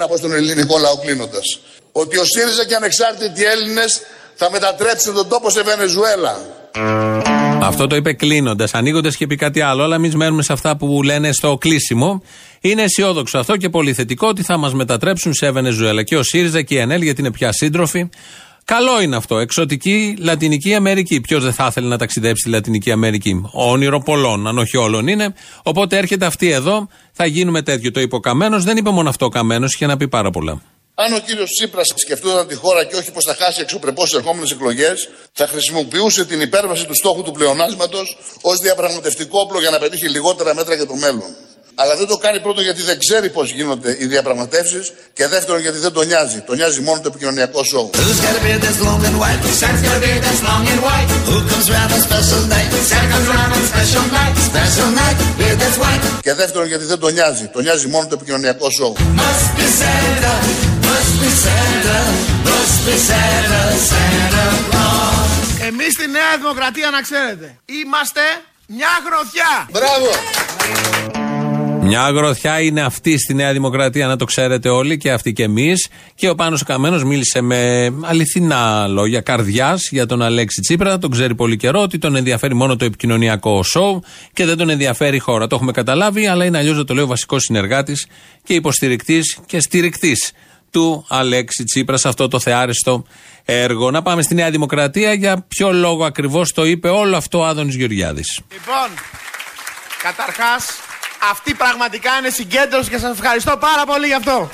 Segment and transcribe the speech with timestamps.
[0.00, 1.46] να πω στον ελληνικό λαό κλείνοντας.
[1.92, 4.00] Ότι ο ΣΥΡΙΖΑ και ανεξάρτητοι Έλληνες
[4.34, 6.34] θα μετατρέψουν τον τόπο σε Βενεζουέλα.
[7.62, 8.74] Αυτό το είπε κλείνοντας.
[8.74, 9.82] Ανοίγοντας και πει κάτι άλλο.
[9.82, 12.22] Αλλά εμείς μένουμε σε αυτά που λένε στο κλείσιμο.
[12.60, 16.02] Είναι αισιόδοξο αυτό και πολύ θετικό ότι θα μας μετατρέψουν σε Βενεζουέλα.
[16.02, 18.08] Και ο ΣΥΡΙΖΑ και η ΕΝΕΛ γιατί είναι πια σύντροφοι.
[18.76, 19.38] Καλό είναι αυτό.
[19.38, 21.20] Εξωτική Λατινική Αμερική.
[21.20, 25.34] Ποιος δεν θα ήθελε να ταξιδέψει στη Λατινική Αμερική; Όνειρο πολλών, αν όχι όλων είναι.
[25.62, 27.90] Οπότε έρχεται αυτή εδώ, θα γίνουμε τέτοιο.
[27.90, 30.62] Το είπε ο Καμένος, δεν είπε μόνο αυτό ο Καμένος, είχε να πει πάρα πολλά.
[30.94, 34.50] Αν ο κύριος Τσίπρας σκεφτόταν τη χώρα και όχι πως θα χάσει εξωπρεπώ τι ερχόμενες
[34.50, 40.08] εκλογές, θα χρησιμοποιούσε την υπέρβαση του στόχου του πλεονάσματος ως διαπραγματευτικό όπλο για να πετύχει
[40.08, 41.34] λιγότερα μέτρα για το μέλλον.
[41.82, 45.78] Αλλά δεν το κάνει πρώτον γιατί δεν ξέρει πώς γίνονται οι διαπραγματεύσεις και δεύτερον γιατί
[45.78, 46.40] δεν τον νοιάζει.
[46.40, 47.90] Τον νοιάζει μόνο το επικοινωνιακό σοου.
[56.20, 57.46] Και δεύτερον γιατί δεν τον νοιάζει.
[57.46, 58.94] Τον νοιάζει μόνο το επικοινωνιακό σοου.
[65.68, 68.20] Εμείς στη Νέα Δημοκρατία να ξέρετε Είμαστε
[68.66, 71.29] μια γροθιά Μπράβο!
[71.82, 75.88] Μια αγροθιά είναι αυτή στη Νέα Δημοκρατία, να το ξέρετε όλοι και αυτοί και εμείς.
[76.14, 80.98] Και ο Πάνος Καμένος μίλησε με αληθινά λόγια καρδιάς για τον Αλέξη Τσίπρα.
[80.98, 85.16] Τον ξέρει πολύ καιρό ότι τον ενδιαφέρει μόνο το επικοινωνιακό σοου και δεν τον ενδιαφέρει
[85.16, 85.46] η χώρα.
[85.46, 88.06] Το έχουμε καταλάβει, αλλά είναι αλλιώς να το λέει ο βασικός συνεργάτης
[88.42, 90.32] και υποστηρικτής και στηρικτής
[90.70, 93.04] του Αλέξη Τσίπρα σε αυτό το θεάριστο
[93.44, 93.90] έργο.
[93.90, 97.74] Να πάμε στη Νέα Δημοκρατία για ποιο λόγο ακριβώς το είπε όλο αυτό ο Άδωνης
[97.74, 98.88] Γεωργιάδης; Λοιπόν,
[100.02, 100.80] καταρχάς
[101.30, 104.50] αυτή πραγματικά είναι συγκέντρωση και σας ευχαριστώ πάρα πολύ γι' αυτό.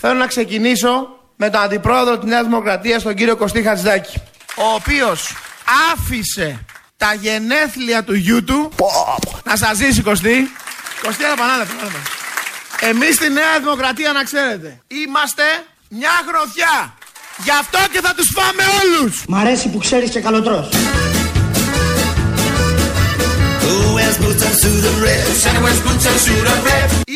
[0.00, 4.22] Θέλω να ξεκινήσω με τον αντιπρόεδρο της Νέας Δημοκρατίας, τον κύριο Κωστή Χατζηδάκη,
[4.56, 5.36] ο οποίος
[5.92, 6.64] άφησε
[6.96, 8.72] τα γενέθλια του γιού του
[9.44, 10.52] να σας ζήσει Κωστή.
[11.02, 11.74] Κωστή, ένα πανάλεπτο.
[12.80, 15.42] Εμείς στη Νέα Δημοκρατία να ξέρετε, είμαστε
[15.88, 16.94] μια γροθιά.
[17.36, 19.24] Γι' αυτό και θα τους φάμε όλους.
[19.28, 20.68] Μ' αρέσει που ξέρεις και καλοτρός.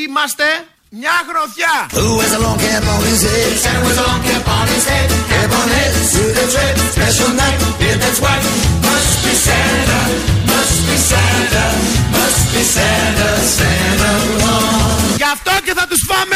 [0.04, 0.46] Είμαστε
[1.00, 1.74] μια γροθιά.
[15.20, 16.35] Γι' αυτό και θα τους φάμε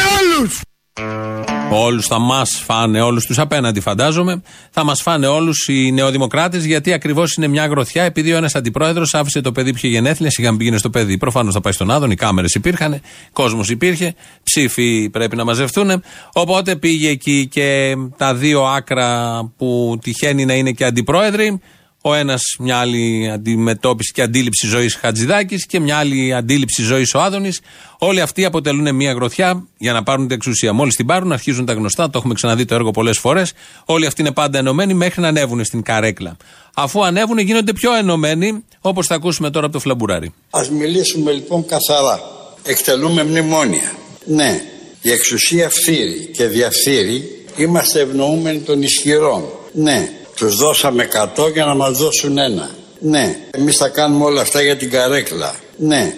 [1.73, 4.41] Όλους θα μας φάνε, όλους τους απέναντι φαντάζομαι.
[4.71, 8.03] Θα μας φάνε όλους οι νεοδημοκράτες, γιατί ακριβώς είναι μια γροθιά.
[8.03, 11.17] Επειδή ο ένας αντιπρόεδρος άφησε το παιδί πιο γενέθλια, σιγά πήγαινε στο παιδί.
[11.17, 13.01] Προφανώς θα πάει στον Άδων, οι κάμερες υπήρχαν,
[13.33, 16.03] κόσμος υπήρχε, ψήφοι πρέπει να μαζευτούν.
[16.33, 21.59] Οπότε πήγε εκεί και τα δύο άκρα που τυχαίνει να είναι και αντιπρόεδροι.
[22.03, 27.21] Ο ένας μια άλλη αντιμετώπιση και αντίληψη ζωής Χατζηδάκης και μια άλλη αντίληψη ζωής ο
[27.21, 27.61] Άδωνης.
[27.97, 30.73] Όλοι αυτοί αποτελούν μια γροθιά για να πάρουν την εξουσία.
[30.73, 33.53] Μόλις την πάρουν, αρχίζουν τα γνωστά, το έχουμε ξαναδεί το έργο πολλές φορές.
[33.85, 36.37] Όλοι αυτοί είναι πάντα ενωμένοι μέχρι να ανέβουν στην καρέκλα.
[36.73, 40.33] Αφού ανέβουν, γίνονται πιο ενωμένοι, όπως θα ακούσουμε τώρα από το Φλαμπουράρι.
[40.49, 42.19] Α μιλήσουμε λοιπόν καθαρά.
[42.63, 43.91] Εκτελούμε μνημόνια.
[44.25, 44.61] Ναι,
[45.01, 47.45] η εξουσία φθήρει και διαφθείρει.
[47.55, 49.43] Είμαστε ευνοούμενοι των ισχυρών.
[49.73, 52.69] Ναι, τους δώσαμε 100 για να μας δώσουν ένα.
[53.03, 55.55] Ναι, εμείς θα κάνουμε όλα αυτά για την καρέκλα.
[55.77, 56.13] Ναι.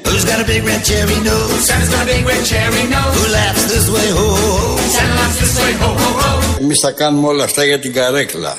[6.61, 8.57] Εμείς θα κάνουμε όλα αυτά για την καρέκλα.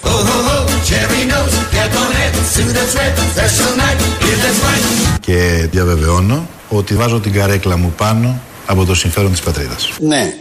[5.20, 9.90] Και διαβεβαιώνω ότι βάζω την καρέκλα μου πάνω από το συμφέρον της πατρίδας.
[9.98, 10.34] Ναι.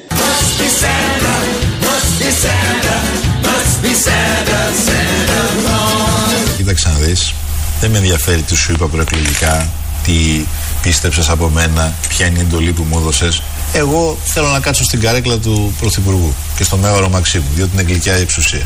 [6.63, 7.34] Κοίταξε να δεις,
[7.79, 9.69] δεν με ενδιαφέρει τι σου είπα προεκλογικά,
[10.03, 10.46] τι
[10.81, 13.41] πίστεψες από μένα, ποια είναι η εντολή που μου έδωσες.
[13.74, 18.18] Εγώ θέλω να κάτσω στην καρέκλα του Πρωθυπουργού και στο μέωρο Μαξίμου, διότι είναι γλυκιά
[18.18, 18.66] η εξουσία.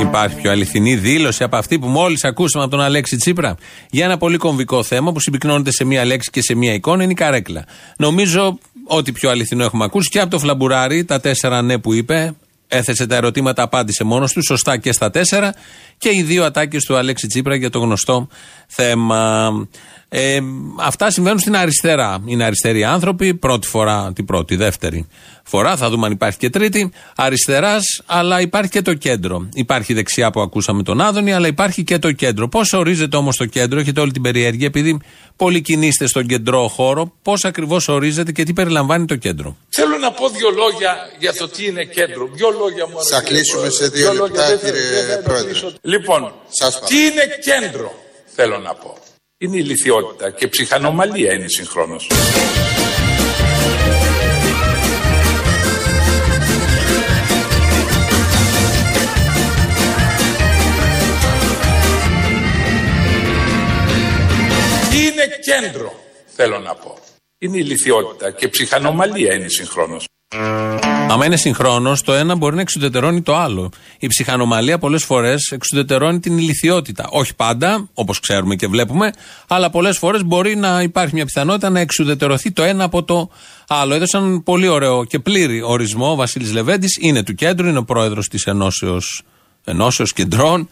[0.00, 3.54] Υπάρχει πιο αληθινή δήλωση από αυτή που μόλις ακούσαμε από τον Αλέξη Τσίπρα
[3.90, 7.12] για ένα πολύ κομβικό θέμα που συμπυκνώνεται σε μία λέξη και σε μία εικόνα είναι
[7.12, 7.64] η καρέκλα.
[7.96, 12.34] Νομίζω ότι πιο αληθινό έχουμε ακούσει και από το Φλαμπουράρι, τα τέσσερα ναι που είπε,
[12.68, 15.54] έθεσε τα ερωτήματα, απάντησε μόνος του, σωστά και στα τέσσερα.
[15.98, 18.28] Και οι δύο ατάκες του Αλέξη Τσίπρα για το γνωστό
[18.66, 19.50] θέμα.
[20.08, 20.38] Ε,
[20.80, 22.18] αυτά συμβαίνουν στην αριστερά.
[22.26, 25.06] Είναι αριστεροί άνθρωποι, πρώτη φορά, την πρώτη, δεύτερη
[25.46, 26.92] φορά, θα δούμε αν υπάρχει και τρίτη.
[27.16, 29.48] Αριστεράς, αλλά υπάρχει και το κέντρο.
[29.54, 32.48] Υπάρχει δεξιά που ακούσαμε τον Άδωνη, αλλά υπάρχει και το κέντρο.
[32.48, 35.00] Πώς ορίζεται όμως το κέντρο, έχετε όλη την περιέργεια, επειδή
[35.36, 40.10] πολλοί κινείστε στον κεντρό χώρο, πώς ακριβώς ορίζεται και τι περιλαμβάνει το κέντρο; Θέλω να
[40.10, 42.28] πω δύο λόγια για το τι είναι κέντρο.
[42.32, 45.52] Δύο λόγια μου Θα κλείσουμε σε δύο λεπτά, κύριε Πρόεδρε.
[45.82, 46.32] Λοιπόν,
[46.88, 47.92] τι είναι κέντρο,
[48.34, 49.05] θέλω να πω
[49.38, 52.06] είναι η λυθιότητα και ψυχανομαλία είναι συγχρόνως.
[64.92, 65.92] Είναι κέντρο,
[66.26, 66.98] θέλω να πω.
[67.38, 70.04] Είναι η λυθιότητα και ψυχανομαλία είναι συγχρόνως.
[71.10, 73.70] Άμα είναι συγχρόνως, το ένα μπορεί να εξουδετερώνει το άλλο.
[73.98, 77.08] Η ψυχανομαλία πολλές φορές εξουδετερώνει την ηλικιότητα.
[77.10, 79.10] Όχι πάντα, όπως ξέρουμε και βλέπουμε,
[79.48, 83.30] αλλά πολλές φορές μπορεί να υπάρχει μια πιθανότητα να εξουδετερωθεί το ένα από το
[83.68, 83.94] άλλο.
[83.94, 86.10] Έδωσαν πολύ ωραίο και πλήρη ορισμό.
[86.10, 88.46] Ο Βασίλης Λεβέντης είναι του κέντρου, είναι ο πρόεδρος της
[89.64, 90.68] Ενώσεως Κεντρών.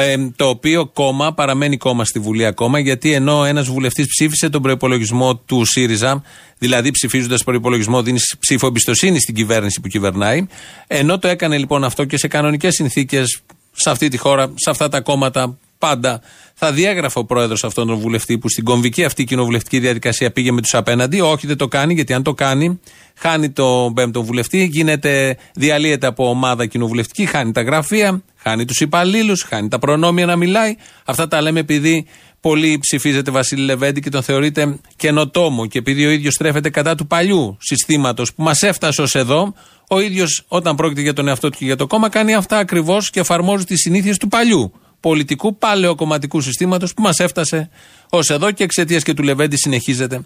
[0.00, 4.62] Ε, το οποίο κόμμα παραμένει κόμμα στη Βουλή ακόμα, γιατί ενώ ένας βουλευτής ψήφισε τον
[4.62, 6.22] προπολογισμό του ΣΥΡΙΖΑ,
[6.58, 10.46] δηλαδή ψηφίζοντας προπολογισμό, δίνει ψήφο εμπιστοσύνη στην κυβέρνηση που κυβερνάει.
[10.86, 13.40] Ενώ το έκανε λοιπόν αυτό και σε κανονικές συνθήκες
[13.72, 16.20] σε αυτή τη χώρα, σε αυτά τα κόμματα πάντα
[16.60, 20.60] θα διέγραφε ο πρόεδρος αυτόν τον βουλευτή που στην κομβική αυτή κοινοβουλευτική διαδικασία πήγε με
[20.60, 21.20] τους απέναντι.
[21.20, 22.80] Όχι, δεν το κάνει, γιατί αν το κάνει,
[23.14, 29.42] χάνει το πέμπτο βουλευτή, γίνεται, διαλύεται από ομάδα κοινοβουλευτική, χάνει τα γραφεία, χάνει τους υπαλλήλους,
[29.42, 30.76] χάνει τα προνόμια να μιλάει.
[31.04, 32.06] Αυτά τα λέμε επειδή
[32.40, 37.06] πολύ ψηφίζεται Βασίλη Λεβέντη και τον θεωρείται καινοτόμο και επειδή ο ίδιος στρέφεται κατά του
[37.06, 39.54] παλιού συστήματος που μας έφτασε ως εδώ,
[39.88, 43.10] ο ίδιος όταν πρόκειται για τον εαυτό του και για το κόμμα κάνει αυτά ακριβώς
[43.10, 47.70] και εφαρμόζει τις συνήθειες του παλιού πολιτικού παλαιοκομματικού συστήματος που μας έφτασε
[48.08, 50.20] ως εδώ και εξαιτίας και του Λεβέντη συνεχίζεται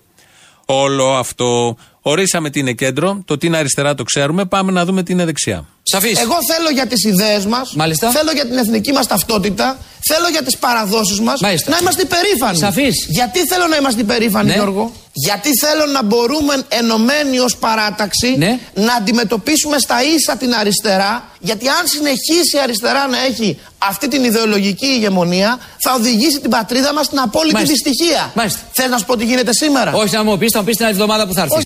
[0.66, 1.76] όλο αυτό.
[2.04, 4.44] Ορίσαμε τι είναι κέντρο, το τι είναι αριστερά το ξέρουμε.
[4.44, 5.66] Πάμε να δούμε τι είναι δεξιά.
[5.82, 6.18] Σαφής.
[6.18, 7.74] Εγώ θέλω για τις ιδέες μας,
[8.12, 9.78] θέλω για την εθνική μας ταυτότητα,
[10.10, 12.58] θέλω για τις παραδόσεις μας να είμαστε υπερήφανοι.
[12.58, 13.06] Σαφής.
[13.08, 14.54] Γιατί θέλω να είμαστε υπερήφανοι, ναι.
[14.54, 18.58] Γιώργο; Γιατί θέλω να μπορούμε ενωμένοι ως παράταξη ναι.
[18.74, 21.30] να αντιμετωπίσουμε στα ίσα την αριστερά.
[21.40, 26.92] Γιατί αν συνεχίσει η αριστερά να έχει αυτή την ιδεολογική ηγεμονία, θα οδηγήσει την πατρίδα
[26.92, 28.32] μας στην απόλυτη δυστυχία.
[28.72, 30.84] Θες να σου πω τι γίνεται σήμερα; Όχι να μου πεις, θα μου πεις την
[30.84, 31.62] άλλη εβδομάδα που θα έρθει.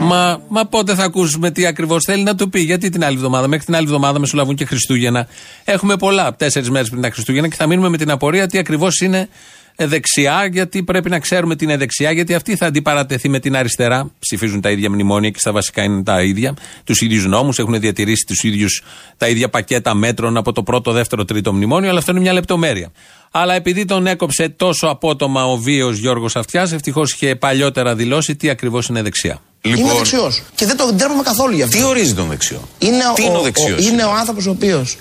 [0.00, 3.48] Μα, μα πότε θα ακούσουμε τι ακριβώς θέλει να το πει; Γιατί την άλλη εβδομάδα,
[3.48, 5.26] μέχρι την άλλη εβδομάδα μεσολαβούν και Χριστούγεννα.
[5.64, 9.00] Έχουμε πολλά, τέσσερις μέρες πριν τα Χριστούγεννα και θα μείνουμε με την απορία τι ακριβώς
[9.00, 9.28] είναι
[9.86, 14.10] δεξιά, γιατί πρέπει να ξέρουμε τι είναι δεξιά, γιατί αυτή θα αντιπαρατεθεί με την αριστερά.
[14.18, 16.54] Ψηφίζουν τα ίδια μνημόνια και στα βασικά είναι τα ίδια.
[16.84, 18.82] Τους ίδιους νόμους, έχουν διατηρήσει τους ίδιους
[19.16, 22.92] τα ίδια πακέτα μέτρων από το πρώτο, δεύτερο, τρίτο μνημόνιο, αλλά αυτό είναι μια λεπτομέρεια.
[23.30, 28.50] Αλλά επειδή τον έκοψε τόσο απότομα ο βίος Γιώργος Αυτιάς, ευτυχώς είχε παλιότερα δηλώσει τι
[28.50, 29.40] ακριβώς είναι δεξιά.
[29.60, 30.42] Λοιπόν, είναι δεξιός.
[30.54, 31.78] Και δεν το ντρέπομαι καθόλου γι' αυτό.
[31.78, 34.96] Τι ορίζει τον δεξιό; Είναι τι ο, είναι ο δεξιός; Είναι ο άνθρωπος ο οποίος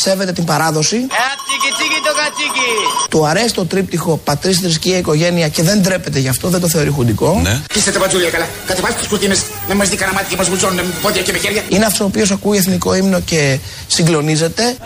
[0.00, 1.06] σέβεται την παράδοση.
[3.10, 6.90] Του αρέσει το τρίπτυχο πατρίς, θρησκεία, οικογένεια και δεν τρέπεται γι' αυτό, δεν το θεωρεί
[6.90, 7.40] χουντικό.
[7.42, 7.60] Ναι.
[7.74, 8.48] Είστε τα μπατζούλια καλά.
[8.66, 11.62] Κατεβάστε τις κουρτίνες να μα δει κανένα μάτι και μας βουτσώνουν πόδια και με χέρια.
[11.68, 14.76] Είναι αυτό ο οποίος ακούει εθνικό ύμνο και συγκλονίζεται.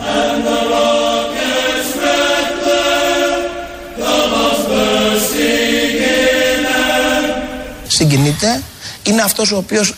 [7.87, 8.63] Συγκινείται.
[9.03, 9.93] Είναι αυτός ο οποίος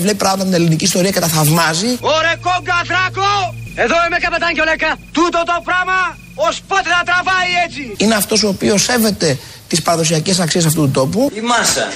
[0.00, 1.86] βλέπει πράγματα με την ελληνική ιστορία και τα θαυμάζει.
[2.00, 3.54] Ωρε κόγκα δράκο!
[3.74, 4.96] Εδώ είμαι καπετάν και λέκα.
[5.12, 7.94] Τούτο το πράγμα ως πότε θα τραβάει έτσι.
[7.96, 9.38] Είναι αυτός ο οποίος σέβεται
[9.68, 11.30] τις παραδοσιακές αξίες αυτού του τόπου.
[11.34, 11.92] Η μάσα,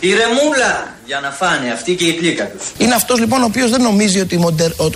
[0.00, 2.72] η ρεμούλα για να φάνε αυτή και η πλήκα τους.
[2.78, 4.36] Είναι αυτός λοιπόν ο οποίος δεν νομίζει ότι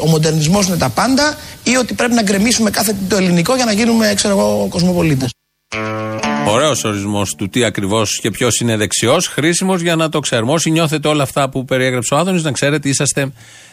[0.01, 3.73] ο μοντερνισμός είναι τα πάντα ή ότι πρέπει να γκρεμίσουμε κάθε το ελληνικό για να
[3.73, 5.31] γίνουμε, ξέρω εγώ, κοσμοπολίτες.
[6.47, 10.53] Ωραίος ορισμός του τι ακριβώς και ποιος είναι δεξιός, χρήσιμος για να το ξέρουμε.
[10.53, 13.33] Όσοι νιώθετε όλα αυτά που περιέγραψε ο Άδωνης, να ξέρετε είσαστε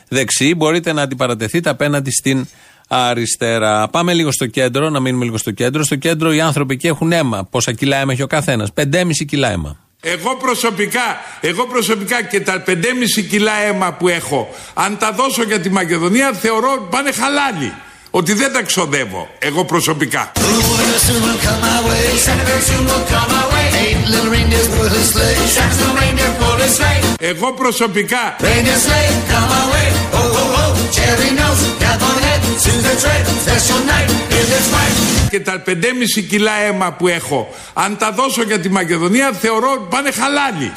[0.10, 0.54] δεξιοί.
[0.58, 2.48] Μπορείτε να αντιπαρατεθείτε απέναντι στην
[2.88, 3.88] αριστερά.
[3.88, 5.84] Πάμε λίγο στο κέντρο, να μείνουμε λίγο στο κέντρο.
[5.84, 7.44] Στο κέντρο οι άνθρωποι εκεί έχουν αίμα.
[7.44, 9.78] Πόσα κιλά αίμα έχει ο καθένας; 5,5 κιλά αίμα.
[10.02, 15.60] Εγώ προσωπικά, εγώ προσωπικά και τα 5,5 κιλά αίμα που έχω, αν τα δώσω για
[15.60, 17.74] τη Μακεδονία, θεωρώ ότι πάνε χαλάλι
[18.12, 20.32] ότι δεν τα ξοδεύω εγώ προσωπικά.
[27.20, 28.36] Εγώ προσωπικά
[35.30, 35.74] και τα 5,5
[36.30, 40.72] κιλά αίμα που έχω αν τα δώσω για τη Μακεδονία θεωρώ ότι πάνε χαλάλι.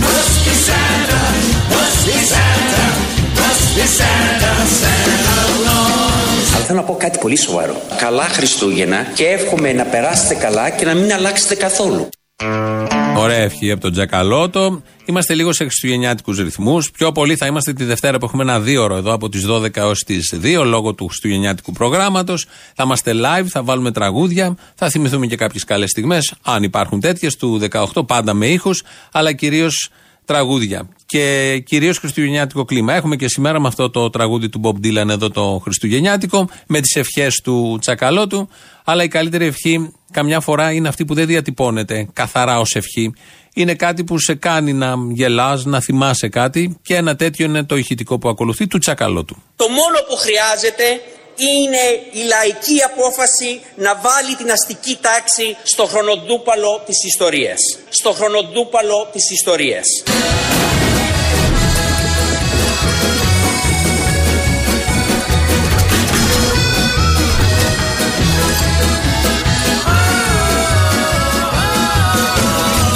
[6.55, 7.83] Αλλά θέλω να πω κάτι πολύ σοβαρό.
[7.99, 12.09] Καλά Χριστούγεννα και εύχομαι να περάσετε καλά και να μην αλλάξετε καθόλου.
[13.17, 14.83] Ωραία ευχή από τον Τζακαλώτο.
[15.05, 16.91] Είμαστε λίγο σε χριστουγεννιάτικους ρυθμούς.
[16.91, 19.77] Πιο πολύ θα είμαστε τη Δευτέρα που έχουμε ένα δύο ώρο εδώ από τις 12
[19.77, 22.47] έως τις 2 λόγω του χριστουγεννιάτικου προγράμματος.
[22.75, 27.37] Θα είμαστε live, θα βάλουμε τραγούδια, θα θυμηθούμε και κάποιες καλές στιγμές, αν υπάρχουν τέτοιες,
[27.37, 28.83] του 18 πάντα με ήχους,
[29.13, 29.91] αλλά κυρίως
[30.25, 30.89] τραγούδια.
[31.07, 32.95] Και κυρίως χριστουγεννιάτικο κλίμα.
[32.95, 36.97] Έχουμε και σήμερα με αυτό το τραγούδι του Bob Dylan εδώ το χριστουγεννιάτικο, με τις
[36.97, 38.49] ευχές του Τσακαλώτου.
[38.85, 43.13] Αλλά η καλύτερη ευχή καμιά φορά είναι αυτή που δεν διατυπώνεται καθαρά ως ευχή.
[43.55, 47.77] Είναι κάτι που σε κάνει να γελάς, να θυμάσαι κάτι και ένα τέτοιο είναι το
[47.77, 49.37] ηχητικό που ακολουθεί του Τσακαλώτου.
[49.57, 50.85] Το μόνο που χρειάζεται
[51.37, 57.61] είναι η λαϊκή απόφαση να βάλει την αστική τάξη στο χρονοτούπαλο της ιστορίας.
[57.89, 59.87] Στο χρονοτούπαλο της ιστορίας.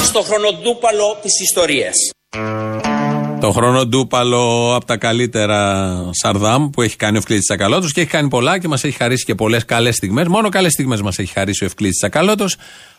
[0.05, 1.97] Στο χρονοτούπαλο της ιστορίας.
[3.41, 8.11] Το χρόνο ντούπαλο από τα καλύτερα Σαρδάμ που έχει κάνει ο Ευκλήτη Τσακαλώτος και έχει
[8.11, 10.27] κάνει πολλά και μας έχει χαρίσει και πολλές καλές στιγμές.
[10.27, 12.57] Μόνο καλές στιγμές μας έχει χαρίσει ο Ευκλήτη Τσακαλώτος,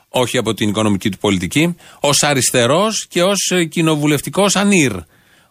[0.09, 4.93] όχι από την οικονομική του πολιτική, ως αριστερός και ως κοινοβουλευτικός ανήρ.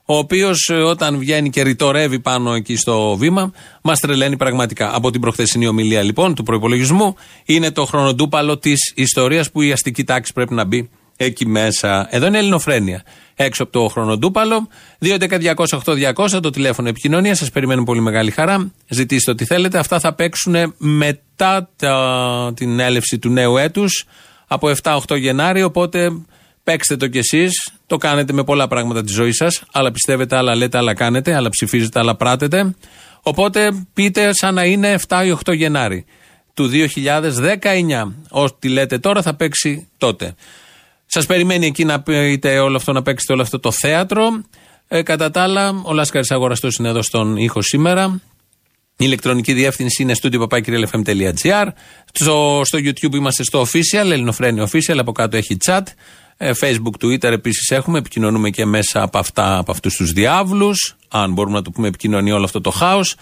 [0.04, 3.52] Ο οποίος όταν βγαίνει και ρητορεύει πάνω εκεί στο βήμα,
[3.82, 4.94] μας τρελαίνει πραγματικά.
[4.94, 7.14] Από την προχθεσινή ομιλία λοιπόν του προπολογισμού,
[7.44, 12.06] είναι το χρονοτούπαλο της ιστορίας που η αστική τάξη πρέπει να μπει εκεί μέσα.
[12.10, 13.02] Εδώ είναι Ελληνοφρένεια.
[13.34, 14.68] Έξω από το χρονοτούπαλο.
[15.00, 17.34] 2.11.208.200 το τηλέφωνο επικοινωνία.
[17.34, 18.72] Σας περιμένουν πολύ μεγάλη χαρά.
[18.88, 19.78] Ζητήστε ό,τι θέλετε.
[19.78, 24.04] Αυτά θα παίξουν μετά τα, την έλευση του νέου έτους.
[24.46, 25.62] Από 7-8 Γενάρη.
[25.62, 26.10] Οπότε
[26.64, 27.72] παίξτε το κι εσείς.
[27.86, 29.62] Το κάνετε με πολλά πράγματα τη ζωή σας.
[29.72, 31.34] Άλλα πιστεύετε, άλλα λέτε, άλλα κάνετε.
[31.34, 32.74] Άλλα ψηφίζετε, άλλα πράτετε.
[33.22, 36.04] Οπότε πείτε σαν να είναι 7 ή 8 Γενάρη
[36.56, 38.14] του 2019.
[38.30, 40.34] Ό,τι λέτε τώρα θα παίξει τότε.
[41.06, 44.28] Σας περιμένει εκεί να πείτε όλο αυτό, να παίξετε όλο αυτό το θέατρο.
[44.88, 48.20] Ε, κατά τα άλλα, ο Λάσκαρης Αγοραστός είναι εδώ στον ήχο σήμερα.
[48.98, 51.68] Η ηλεκτρονική διεύθυνση είναι studio.papakirialfm.gr.
[52.12, 55.82] Στο, στο YouTube είμαστε στο official, Ελληνοφρένη official, από κάτω έχει chat.
[56.36, 60.96] Ε, Facebook, Twitter επίσης έχουμε, επικοινωνούμε και μέσα από, αυτά, από αυτούς τους διάβλους.
[61.08, 63.16] Αν μπορούμε να το πούμε, επικοινωνεί όλο αυτό το χάος.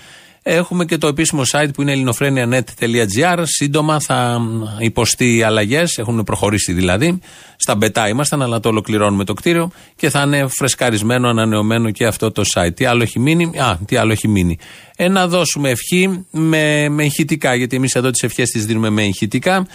[0.46, 3.42] Έχουμε και το επίσημο site που είναι ελληνοφρένια.net.gr.
[3.42, 4.40] Σύντομα θα
[4.78, 7.18] υποστεί αλλαγές, έχουν προχωρήσει δηλαδή.
[7.56, 12.30] Στα μπετά ήμασταν, αλλά το ολοκληρώνουμε το κτίριο και θα είναι φρεσκαρισμένο, ανανεωμένο και αυτό
[12.30, 12.74] το site.
[12.74, 14.58] Τι άλλο έχει μείνει, α, τι άλλο έχει μείνει.
[14.96, 19.02] Ε, να δώσουμε ευχή με, με ηχητικά, γιατί εμείς εδώ τις ευχές τις δίνουμε με
[19.02, 19.66] ηχητικά.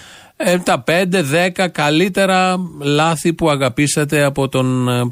[0.42, 5.04] Ε, τα 5-10 καλύτερα λάθη που αγαπήσατε από τον ε,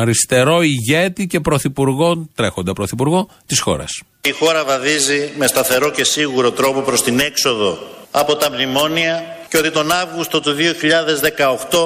[0.00, 4.02] αριστερό ηγέτη και πρωθυπουργό, τρέχοντα πρωθυπουργό της χώρας.
[4.20, 7.78] Η χώρα βαδίζει με σταθερό και σίγουρο τρόπο προς την έξοδο
[8.10, 10.54] από τα μνημόνια και ότι τον Αύγουστο του
[11.70, 11.78] 2018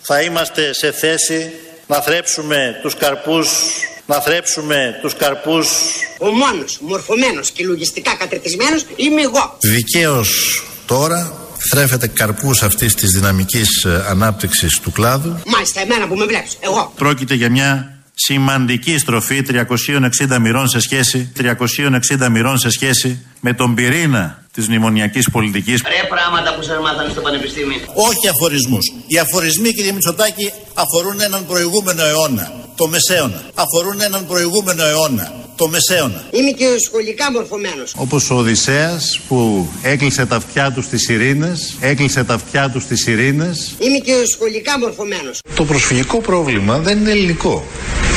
[0.00, 1.52] θα είμαστε σε θέση
[1.86, 3.48] να θρέψουμε τους καρπούς
[4.06, 5.68] να θρέψουμε τους καρπούς
[6.18, 13.84] Ο μόνος μορφωμένος και λογιστικά κατρετισμένος είμαι εγώ Δικαίως τώρα θρέφεται καρπούς αυτής της δυναμικής
[13.84, 15.38] ε, ανάπτυξης του κλάδου.
[15.46, 16.92] Μάλιστα εμένα που με βλέπεις, εγώ.
[16.96, 19.42] Πρόκειται για μια σημαντική στροφή
[20.28, 21.32] 360 μοιρών σε σχέση
[22.18, 25.82] 360 μοιρών σε σχέση με τον πυρήνα της μνημονιακής πολιτικής.
[25.82, 27.76] Ρε πράγματα που σας μάθανε στο πανεπιστήμιο.
[27.94, 28.92] Όχι αφορισμούς.
[29.06, 32.52] Οι αφορισμοί κύριε Μητσοτάκη αφορούν έναν προηγούμενο αιώνα.
[32.76, 33.42] Το μεσαίωνα.
[33.54, 36.24] Αφορούν έναν προηγούμενο αιώνα το μεσαίωνα.
[36.30, 37.92] Είμαι και σχολικά μορφωμένος.
[37.96, 43.06] Όπως ο Οδυσσέας που έκλεισε τα αυτιά του στις ειρήνες, έκλεισε τα αυτιά του στις
[43.06, 43.74] ειρήνες.
[43.78, 45.40] Είμαι και σχολικά μορφωμένος.
[45.54, 47.64] Το προσφυγικό πρόβλημα δεν είναι ελληνικό.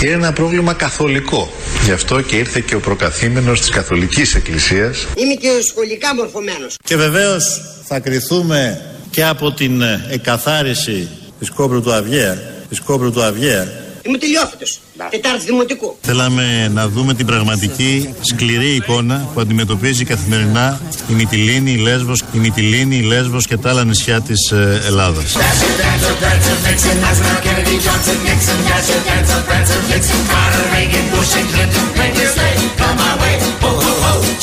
[0.03, 1.51] Είναι ένα πρόβλημα καθολικό.
[1.85, 5.07] Γι' αυτό και ήρθε και ο προκαθήμενος της Καθολικής Εκκλησίας.
[5.15, 6.75] Είμαι και σχολικά μορφωμένος.
[6.83, 11.09] Και βεβαίως θα κριθούμε και από την εκαθάριση
[11.39, 12.37] της Κόμπρου του Αυγαία,
[12.69, 14.65] της Κόμπρου του Αυγαία Είμαι τελειόφυτο.
[15.09, 15.97] Τετάρτη Δημοτικού.
[16.01, 22.37] Θέλαμε να δούμε την πραγματική σκληρή εικόνα που αντιμετωπίζει καθημερινά η Μυτιλίνη, η Λέσβος, η
[22.37, 25.35] Μυτιλίνη, η Λέσβος και τα άλλα νησιά της ε, Ελλάδας.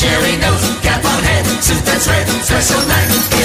[0.02, 3.41] Cherry nose, cap on head, suit that's red, special night.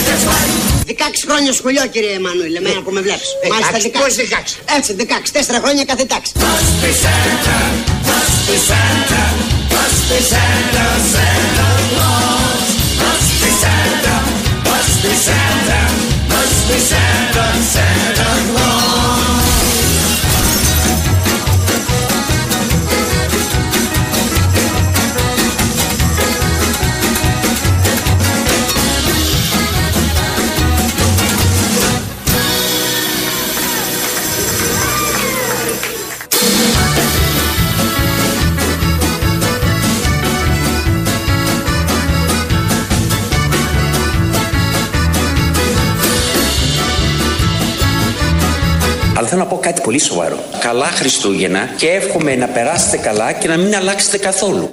[0.88, 0.92] 16
[1.28, 2.82] χρόνια σχολείο, κύριε Εμμανουήλ, εμένα ναι.
[2.82, 3.30] που με βλέπεις.
[3.50, 4.02] Μάλιστα 16.
[4.02, 4.76] Πώς 16.
[4.78, 5.58] Έτσι, 16.
[5.58, 6.32] 4 χρόνια κάθε τάξη.
[49.18, 50.38] Αλλά θέλω να πω κάτι πολύ σοβαρό.
[50.60, 54.72] Καλά Χριστούγεννα και εύχομαι να περάσετε καλά και να μην αλλάξετε καθόλου.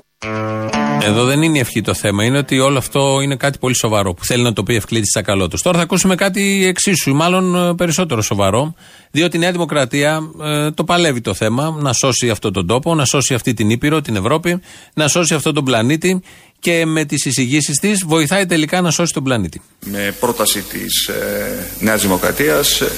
[1.02, 2.24] Εδώ δεν είναι η ευχή το θέμα.
[2.24, 5.56] Είναι ότι όλο αυτό είναι κάτι πολύ σοβαρό που θέλει να το πει Ευκλήτη Τσακαλώτο.
[5.62, 8.74] Τώρα θα ακούσουμε κάτι εξίσου, μάλλον ε, περισσότερο σοβαρό.
[9.10, 13.04] Διότι η Νέα Δημοκρατία ε, το παλεύει το θέμα να σώσει αυτόν τον τόπο, να
[13.04, 14.60] σώσει αυτή την Ήπειρο, την Ευρώπη,
[14.94, 16.22] να σώσει αυτόν τον πλανήτη
[16.64, 19.60] και με τις εισηγήσεις της βοηθάει τελικά να σώσει τον πλανήτη.
[19.84, 22.88] Με πρόταση της ε, Νέας Δημοκρατίας ε,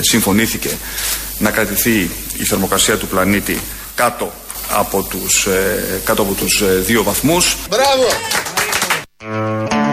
[0.00, 0.70] συμφωνήθηκε
[1.38, 3.58] να κρατηθεί η θερμοκρασία του πλανήτη
[3.94, 4.32] κάτω
[4.70, 7.56] από τους, ε, κάτω από τους ε, δύο βαθμούς.
[7.68, 8.06] Μπράβο!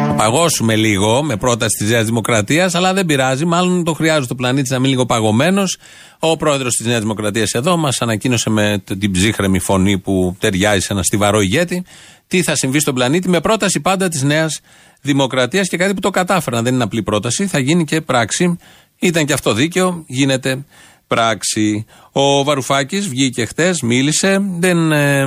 [0.07, 3.45] Θα παγώσουμε λίγο με πρόταση της Νέας Δημοκρατίας, αλλά δεν πειράζει.
[3.45, 5.77] Μάλλον το χρειάζεται ο πλανήτης να μείνει λίγο παγωμένος.
[6.19, 10.93] Ο πρόεδρος της Νέας Δημοκρατίας εδώ μας ανακοίνωσε με την ψύχρεμη φωνή που ταιριάζει σε
[10.93, 11.83] ένα στιβαρό ηγέτη
[12.27, 14.59] τι θα συμβεί στον πλανήτη με πρόταση πάντα της Νέας
[15.01, 16.63] Δημοκρατίας και κάτι που το κατάφεραν.
[16.63, 18.57] Δεν είναι απλή πρόταση, θα γίνει και πράξη.
[18.99, 20.65] Ήταν και αυτό δίκαιο, γίνεται
[21.07, 21.85] πράξη.
[22.11, 25.25] Ο Βαρουφάκης βγήκε χτες, μίλησε, δεν ε,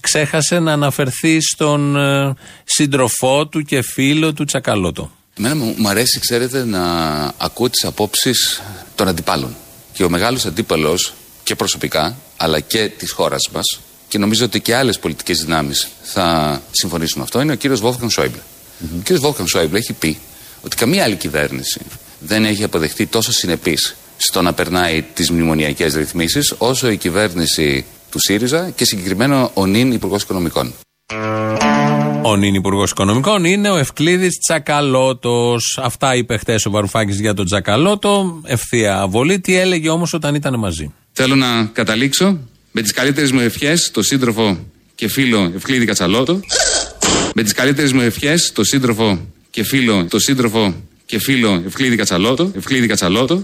[0.00, 5.10] ξέχασε να αναφερθεί στον ε, σύντροφό του και φίλο του Τσακαλώτο.
[5.38, 6.82] Εμένα μου, μου αρέσει, ξέρετε, να
[7.38, 8.62] ακούω τις απόψεις
[8.94, 9.56] των αντιπάλων.
[9.92, 14.74] Και ο μεγάλος αντίπαλος και προσωπικά, αλλά και της χώρας μας, και νομίζω ότι και
[14.76, 18.40] άλλες πολιτικές δυνάμεις θα συμφωνήσουν με αυτό, είναι ο κύριος Βόλφgang Σόιμπλε.
[18.82, 20.18] Ο κύριος Βόλφgang Σόιμπλε έχει πει
[20.62, 21.80] ότι καμία άλλη κυβέρνηση
[22.18, 28.18] δεν έχει αποδεχτεί τόσο συνεπής στο να περνάει τις μνημονιακές ρυθμίσεις όσο η κυβέρνηση του
[28.18, 30.74] ΣΥΡΙΖΑ και συγκεκριμένα ο νυν Υπουργός Οικονομικών.
[32.22, 35.78] Ο νυν Υπουργός Οικονομικών είναι ο Ευκλήδης Τσακαλώτος.
[35.82, 38.40] Αυτά είπε χτες ο Βαρουφάκης για τον Τσακαλώτο.
[38.44, 39.40] Ευθεία βολή.
[39.40, 42.38] Τι έλεγε όμως όταν ήταν μαζί; Θέλω να καταλήξω
[42.78, 44.58] με τις καλύτερες μου ευχές στο σύντροφο
[44.94, 46.40] και φίλο Ευκλήδη Κατσαλώτο.
[47.34, 50.74] με τις καλύτερες μου ευχές στο σύντροφο και φίλο, το σύντροφο
[51.06, 52.50] και φίλο Ευκλήδη Κατσαλώτο.
[52.56, 53.42] Ευκλήδη Κατσαλώτο.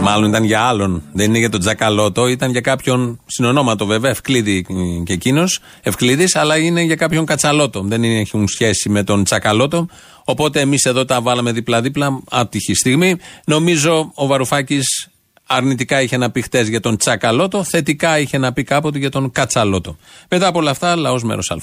[0.00, 1.02] Μάλλον ήταν για άλλον.
[1.12, 4.66] Δεν είναι για τον Τζακαλώτο, ήταν για κάποιον συνονόματο βέβαια, Ευκλήδη
[5.04, 7.80] και εκείνος, Ευκλήδης, αλλά είναι για κάποιον Κατσαλώτο.
[7.80, 9.88] Δεν είναι, έχουν σχέση με τον Τσακαλώτο.
[10.24, 13.16] Οπότε εμείς εδώ τα βάλαμε δίπλα-δίπλα, άτυχη στιγμή.
[13.44, 15.11] Νομίζω ο Βαρουφάκης
[15.54, 19.30] αρνητικά είχε να πει χτες για τον Τσακαλώτο, θετικά είχε να πει κάποτε για τον
[19.32, 19.96] Κατσαλώτο.
[20.28, 21.56] Μετά από όλα αυτά, λαός μέρος Α.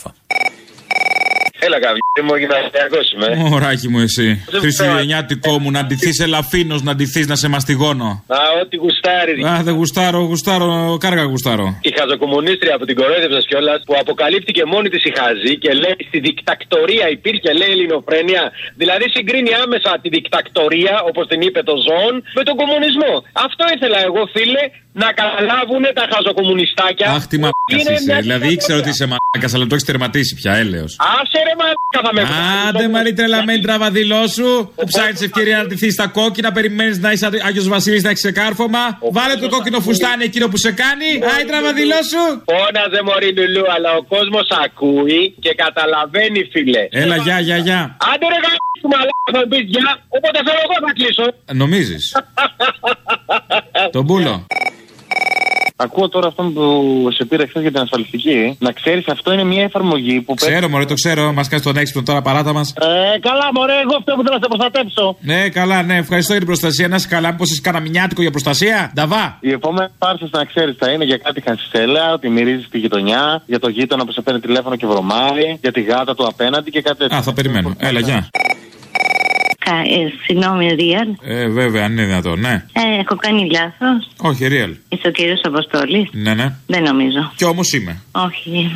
[1.69, 3.27] Έλα, καβγί μου, γυμναστιακό είμαι.
[3.49, 4.27] Μωράκι μου, εσύ.
[4.63, 8.09] Χριστουγεννιάτικο μου, να ντυθείς ελαφίνος, να ντυθείς να σε μαστιγώνω.
[8.37, 9.33] Α, ό,τι γουστάρει.
[9.51, 11.67] Α, δεν γουστάρω, γουστάρω, κάργα γουστάρω.
[11.89, 16.19] Η χαζοκομμουνίστρια που την κορόιδεψα κιόλας, που αποκαλύφθηκε μόνη της η χαζή και λέει στη
[16.27, 18.43] δικτακτορία υπήρχε, λέει, ελληνοφρένεια.
[18.81, 23.13] Δηλαδή συγκρίνει άμεσα τη δικτακτορία, όπως την είπε το Ζώον, με τον κομμουνισμό.
[23.45, 24.63] Αυτό ήθελα εγώ, φίλε,
[25.03, 27.07] να καταλάβουν τα χαζοκομμουνιστάκια.
[27.15, 28.17] Αχ, τι μαλάκας είσαι.
[28.21, 30.91] Δηλαδή ήξερα ότι είσαι μαλάκας, αλλά το έχεις τερματίσει πια, έλεος.
[31.19, 32.21] Άσε ρε μαλάκα θα με
[32.67, 37.29] Άντε μαρή τρελαμένη τραβαδηλό σου που ψάχνεις ευκαιρία να ντυθεί στα κόκκινα, περιμένεις να είσαι
[37.47, 38.83] Άγιος Βασίλης να έχεις ξεκάρφωμα.
[39.11, 41.09] Βάλε το κόκκινο φουστάνι εκείνο που σε κάνει.
[41.33, 42.23] Άι τραβαδηλό σου.
[42.51, 46.87] Φώναζε μωρή Λουλού, αλλά ο κόσμος ακούει και καταλαβαίνει, φίλε.
[46.89, 47.97] Έλα, γεια, γεια, γεια.
[48.11, 48.51] Άντε ρε γα...
[48.91, 51.25] μαλάκα θα πεις γεια, οπότε θέλω εγώ να κλείσω.
[51.61, 52.03] Νομίζεις.
[53.95, 54.45] Τον πούλο.
[55.81, 56.63] Ακούω τώρα αυτόν που
[57.11, 58.55] σε πήρε χθες για την ασφαλιστική.
[58.59, 61.33] Να ξέρεις, αυτό είναι μια εφαρμογή που Ξέρω, Μωρέ, το ξέρω.
[61.33, 62.73] Μας κάνεις τον έξυπνο τώρα παράτα μας.
[62.81, 65.17] Ε, καλά, μωρέ, εγώ αυτό που θέλω να σε προστατέψω.
[65.21, 66.87] Ναι, καλά, ναι, ευχαριστώ για την προστασία.
[66.87, 69.37] Να είσαι καλά, μήπως είσαι κανένα μηνιάτικο για προστασία; Νταβά.
[69.39, 73.59] Η επόμενη πάρση να ξέρεις θα είναι για κάτι χασισέλα, ότι μυρίζεις τη γειτονιά, για
[73.59, 76.97] το γείτονα που σε παίρνει τηλέφωνο και βρωμάει, για τη γάτα του απέναντι και κάτι
[76.97, 77.17] τέτοιο.
[77.17, 77.75] Α, θα περιμένω.
[77.77, 78.29] Έλα, γεια.
[79.69, 81.09] Ε, συγγνώμη, Ρίαλ.
[81.21, 82.65] Ε, βέβαια, αν είναι δυνατόν, ναι.
[82.73, 84.09] Ε, έχω κάνει λάθος.
[84.17, 84.75] Όχι, Ρίαλ.
[84.89, 86.55] Είσαι ο κύριος Αποστόλης; Ναι, ναι.
[86.67, 87.31] Δεν νομίζω.
[87.35, 88.01] Κι όμως είμαι.
[88.11, 88.71] Όχι.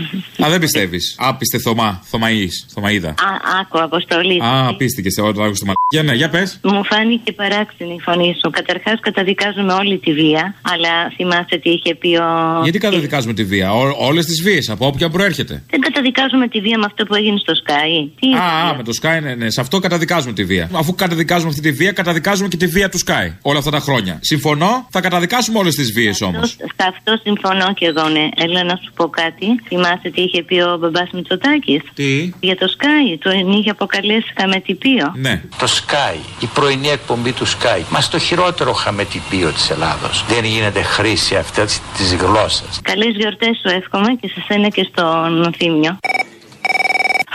[0.45, 1.15] Α, δεν πιστεύεις.
[1.19, 3.09] Άπιστε Θωμά, Θωμαή, Θωμαίδα.
[3.09, 4.41] Α, άκου, Αποστόλη.
[4.43, 6.59] Α, πίστηκε σε όλο το άκουσε το Για ναι, για πες.
[6.63, 8.49] Μου φάνηκε παράξενη η φωνή σου.
[8.49, 10.55] Καταρχάς, καταδικάζουμε όλη τη βία.
[10.61, 12.59] Αλλά θυμάστε τι είχε πει ο.
[12.63, 16.85] Γιατί καταδικάζουμε τη βία, Όλες τις βίες, από όποια προέρχεται; Δεν καταδικάζουμε τη βία με
[16.85, 18.09] αυτό που έγινε στο Sky.
[18.19, 19.49] Τι α, α, με το Sky, ναι, ναι.
[19.49, 20.69] Σε αυτό καταδικάζουμε τη βία.
[20.83, 24.19] Αφού καταδικάζουμε αυτή τη βία, καταδικάζουμε και τη βία του Sky όλα αυτά τα χρόνια.
[24.21, 26.49] Συμφωνώ, θα καταδικάσουμε όλες τις βίες όμως.
[26.49, 28.29] Σε αυτό συμφωνώ και εγώ, ναι.
[28.35, 29.45] Έλα να σου πω κάτι.
[29.67, 33.17] Θυμάστε τι είχε πει ο μπαμπάς Μητσοτάκης; Τι; Για το Sky.
[33.19, 35.13] Το είχε αποκαλέσει χαμετυπίο.
[35.15, 35.41] Ναι.
[35.57, 37.81] Το Sky, η πρωινή εκπομπή του Sky.
[37.89, 40.25] Μας το χειρότερο χαμετυπίο της Ελλάδος.
[40.27, 41.61] Δεν γίνεται χρήση αυτή
[41.97, 42.79] της γλώσσας.
[42.81, 45.97] Καλές γιορτές σου εύχομαι και σε σένα και στον Θήμιο.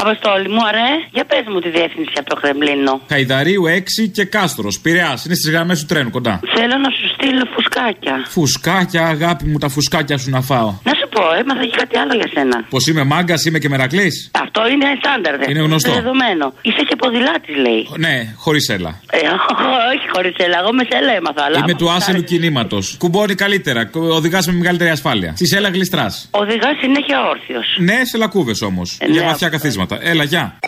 [0.02, 3.00] Αποστόλη μου, αρέ, για πες μου τη διεύθυνση από το Κρεμλίνο.
[3.08, 4.80] Χαϊδαρίου 6 και Κάστρος.
[4.80, 6.40] Πειραιάς, είναι στις γραμμές του τρένου κοντά.
[6.56, 8.14] Θέλω να σου στείλω φουσκάκια.
[8.28, 10.70] Φουσκάκια, αγάπη μου, τα φουσκάκια σου να φάω.
[10.88, 12.64] Να σου πω, έμαθα και κάτι άλλο για σένα.
[12.70, 14.30] Πως είμαι μάγκας, είμαι και μερακλής.
[14.42, 15.44] Αυτό είναι στάνταρ, δε.
[15.50, 15.90] Είναι γνωστό.
[15.90, 16.52] Είναι δεδομένο.
[16.62, 17.88] Είσαι και ποδηλάτης, λέει.
[17.96, 19.00] Ναι, χωρίς έλα.
[19.10, 19.18] Ε,
[19.92, 21.42] όχι χωρίς έλα, εγώ με σέλα έμαθα.
[21.44, 22.94] Αλλά είμαι του άσελου κινήματος.
[22.98, 25.32] Κουμπώνει καλύτερα, οδηγάς με μεγαλύτερη ασφάλεια.
[25.36, 26.28] Στη σέλα γλιστράς.
[26.30, 27.66] Οδηγάς συνέχεια όρθιος.
[27.78, 28.96] Ναι, σε λακκούβες όμως.
[29.00, 29.87] Ε, για ναι, βαθιά καθίσματα.
[30.00, 30.58] Έλα, γεια.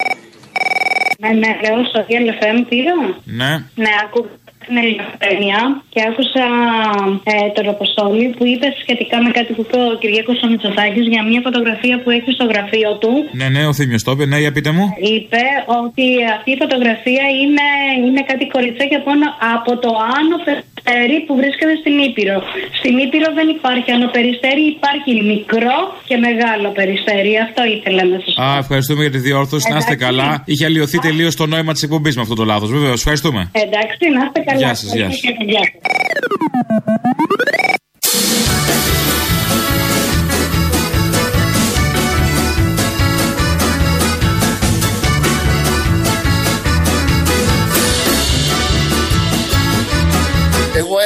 [1.18, 2.94] Ναι, ναι, λέω στο DLFM πήρα.
[3.24, 3.50] Ναι.
[3.74, 4.26] Ναι, ακούω.
[4.62, 5.61] στην Ελληνοφρένεια
[5.92, 6.46] και άκουσα
[7.33, 11.40] ε, τον Αποστόλη που είπε σχετικά με κάτι που είπε ο Κυριακό Μητσοτάκης για μια
[11.46, 13.12] φωτογραφία που έχει στο γραφείο του.
[13.40, 14.87] Ναι, ναι, ο Θήμιος το είπε, ναι, για πείτε μου.
[15.14, 15.42] Είπε
[15.83, 16.06] ότι
[16.37, 17.66] αυτή η φωτογραφία είναι,
[18.06, 20.37] είναι κάτι κοριτσάκι από, ένα- από το άνω
[20.85, 22.37] περιστέρι που βρίσκεται στην Ήπειρο.
[22.79, 27.33] Στην Ήπειρο δεν υπάρχει άνω περιστέρι, υπάρχει μικρό και μεγάλο περιστέρι.
[27.47, 29.66] Αυτό ήθελα να σας Α, ευχαριστούμε για τη διόρθωση.
[29.73, 30.07] Να είστε Εντάξει.
[30.07, 30.29] καλά.
[30.51, 32.71] Είχε αλλοιωθεί τελείως το νόημα της εκπομπής με αυτό το λάθος.
[32.77, 33.40] Βεβαίως, ευχαριστούμε.
[33.64, 34.59] Εντάξει, να είστε καλά.
[34.62, 35.21] Γεια σας, γεια σας.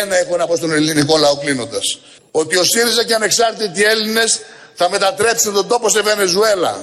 [0.04, 1.98] Ένα έχω να πω στον ελληνικό λαό κλείνοντας.
[2.30, 4.40] Ότι ο ΣΥΡΙΖΑ και ανεξάρτητοι Έλληνες
[4.74, 6.74] θα μετατρέψουν τον τόπο σε Βενεζουέλα.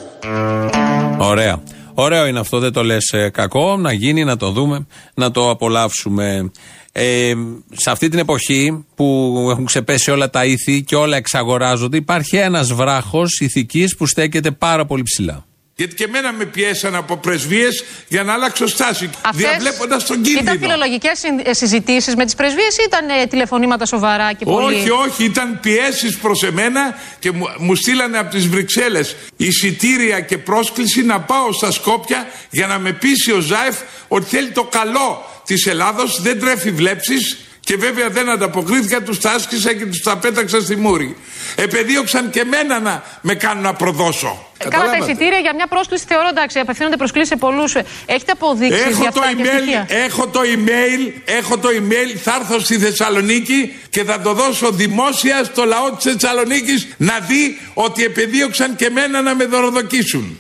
[1.18, 1.64] Ωραία.
[1.94, 3.78] Ωραίο είναι αυτό, δεν το λες κακό.
[3.78, 6.52] Να γίνει, να το δούμε, να το απολαύσουμε.
[6.92, 7.34] Ε,
[7.72, 12.74] σε αυτή την εποχή που έχουν ξεπέσει όλα τα ήθη και όλα εξαγοράζονται, υπάρχει ένας
[12.74, 15.46] βράχος ηθικής που στέκεται πάρα πολύ ψηλά.
[15.76, 19.10] Γιατί και εμένα με πιέσαν από πρεσβείες για να αλλάξω στάση.
[19.34, 20.42] Διαβλέποντας τον κίνδυνο.
[20.42, 24.76] Ήταν φιλολογικές συζητήσεις με τις πρεσβείες ή ήταν ε, τηλεφωνήματα σοβαρά και πολύ.
[24.76, 30.38] Όχι, όχι, ήταν πιέσεις προς εμένα και μου, μου στείλανε από τις Βρυξέλλες εισιτήρια και
[30.38, 33.76] πρόσκληση να πάω στα Σκόπια για να με πείσει ο Ζάεφ
[34.08, 39.32] ότι θέλει το καλό της Ελλάδος, δεν τρέφει βλέψεις και βέβαια δεν ανταποκρίθηκα, τους τα
[39.32, 41.18] άσκησα και τους τα πέταξα στη μούρη.
[41.56, 44.50] Επεδίωξαν και εμένα να με κάνουν να προδώσω.
[44.58, 47.76] Ε, Καλά, τα εισιτήρια για μια πρόσκληση θεωρώ εντάξει, απευθύνονται προσκλήσεις σε πολλούς.
[48.06, 52.18] Έχετε αποδείξεις για Έχω το, αυτά και email, στοιχεία; έχω το email, έχω το email,
[52.24, 57.60] θα έρθω στη Θεσσαλονίκη και θα το δώσω δημόσια στο λαό της Θεσσαλονίκης να δει
[57.74, 60.40] ότι επεδίωξαν και μένα να με δωροδοκίσουν.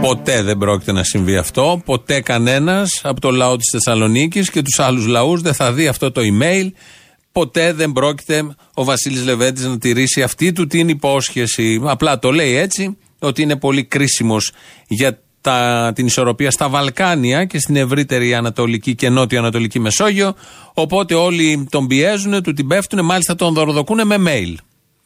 [0.00, 1.82] Ποτέ δεν πρόκειται να συμβεί αυτό.
[1.84, 6.12] Ποτέ κανένας από το λαό της Θεσσαλονίκης και τους άλλους λαούς δεν θα δει αυτό
[6.12, 6.70] το email.
[7.32, 11.80] Ποτέ δεν πρόκειται ο Βασίλης Λεβέντης να τηρήσει αυτή του την υπόσχεση.
[11.84, 14.52] Απλά το λέει έτσι, ότι είναι πολύ κρίσιμος
[14.88, 20.34] για τα, την ισορροπία στα Βαλκάνια και στην ευρύτερη Ανατολική και Νότιο-Ανατολική Μεσόγειο.
[20.74, 24.54] Οπότε όλοι τον πιέζουν, του την πέφτουν, μάλιστα τον δωροδοκούν με mail.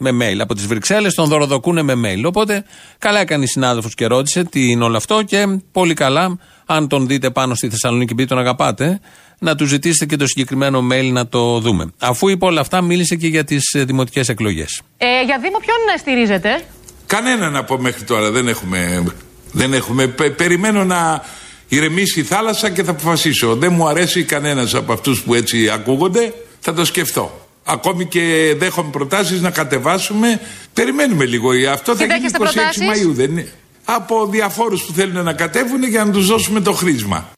[0.02, 0.38] Με mail.
[0.38, 2.22] Από τις Βρυξέλλες τον δωροδοκούν με mail.
[2.24, 2.64] Οπότε
[2.98, 7.06] καλά έκανε η συνάδελφος και ρώτησε τι είναι όλο αυτό και πολύ καλά, αν τον
[7.06, 9.00] δείτε πάνω στη Θεσσαλονίκη επειδή τον αγαπάτε,
[9.38, 11.92] να του ζητήσετε και το συγκεκριμένο mail να το δούμε.
[11.98, 14.82] Αφού είπε όλα αυτά, μίλησε και για τις δημοτικές εκλογές.
[14.96, 16.62] Ε, για Δήμο, ποιον στηρίζετε;
[17.06, 19.04] Κανέναν από μέχρι τώρα δεν έχουμε.
[19.52, 20.06] Δεν έχουμε.
[20.06, 21.24] Πε- περιμένω να
[21.68, 23.54] ηρεμήσει η θάλασσα και θα αποφασίσω.
[23.56, 26.34] Δεν μου αρέσει κανένας από αυτούς που έτσι ακούγονται.
[26.60, 27.39] Θα το σκεφτώ.
[27.64, 30.40] Ακόμη και δέχομαι προτάσεις να κατεβάσουμε.
[30.72, 31.50] Περιμένουμε λίγο.
[31.72, 33.52] Αυτό θα Και γίνει 26 δέχεστε προτάσεις; Μαΐου, δεν είναι.
[33.84, 37.30] Από διαφόρους που θέλουν να κατέβουν για να τους δώσουμε το χρήσμα.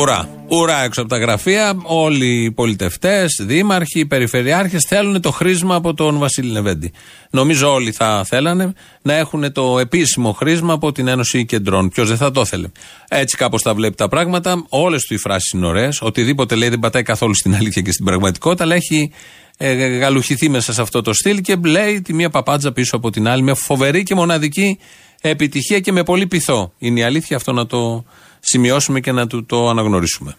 [0.00, 0.28] Ουρά.
[0.48, 1.74] Ουρά έξω από τα γραφεία.
[1.82, 6.92] Όλοι οι πολιτευτές, δήμαρχοι, οι περιφερειάρχες θέλουν το χρήσμα από τον Βασίλη Λεβέντη.
[7.30, 11.88] Νομίζω όλοι θα θέλανε να έχουν το επίσημο χρήσμα από την Ένωση Κεντρών.
[11.88, 12.68] Ποιος δεν θα το ήθελε.
[13.08, 14.64] Έτσι κάπως τα βλέπει τα πράγματα.
[14.68, 16.00] Όλες του οι φράσεις είναι ωραίες.
[16.00, 19.12] Οτιδήποτε λέει δεν πατάει καθόλου στην αλήθεια και στην πραγματικότητα, αλλά έχει
[19.56, 23.28] ε, γαλουχηθεί μέσα σε αυτό το στυλ και λέει τη μία παπάντζα πίσω από την
[23.28, 24.78] άλλη με φοβερή και μοναδική
[25.20, 26.72] επιτυχία και με πολύ πειθό.
[26.78, 28.04] Είναι η αλήθεια αυτό να το
[28.52, 30.32] σημειώσουμε και να του το αναγνωρίσουμε.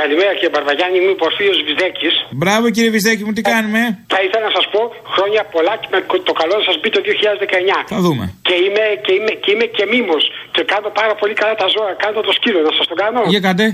[0.00, 2.14] Καλημέρα κύριε Μπαρβαγιάννη, είμαι ο Πορφίος Βυζέκης.
[2.40, 3.80] Μπράβο κύριε Βυζέκη μου, τι κάνουμε;
[4.14, 4.80] Θα ήθελα να σας πω
[5.14, 7.78] χρόνια πολλά και με το καλό να σας μπει το 2019.
[7.94, 8.24] Θα δούμε.
[8.48, 10.22] Και είμαι και, είμαι, και είμαι και μήμος
[10.54, 11.90] και κάνω πάρα πολύ καλά τα ζώα.
[12.04, 13.20] Κάνω το σκύλο, να σας το κάνω.
[13.32, 13.66] Για κάντε.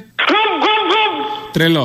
[1.57, 1.85] Τρελό.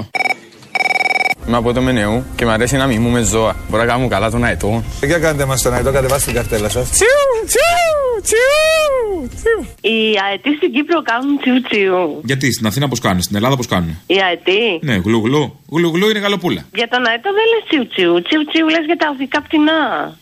[1.49, 3.55] Είμαι από το Μενεού και μου αρέσει να μιμούμε ζώα.
[3.69, 4.83] Μπορώ να κάνω καλά τον αετό.
[5.03, 6.89] Για κάντε μας τον αετό, κατεβάστε την καρτέλα σας.
[6.89, 9.62] Τσιου, τσιου, τσιου, τσιου.
[9.91, 12.21] Οι αετοί στην Κύπρο κάνουν τσιου τσιου.
[12.29, 14.62] Γιατί στην Αθήνα πώς κάνουν, στην Ελλάδα πώς κάνουν; Οι αετοί.
[14.81, 15.43] Ναι, γλουγλού.
[15.75, 16.62] Γλουγλού είναι γαλοπούλα.
[16.79, 18.13] Για τον αετό δεν λες τσιου τσιου.
[18.25, 19.81] Τσιου τσιου λες για τα οδικά πτηνά.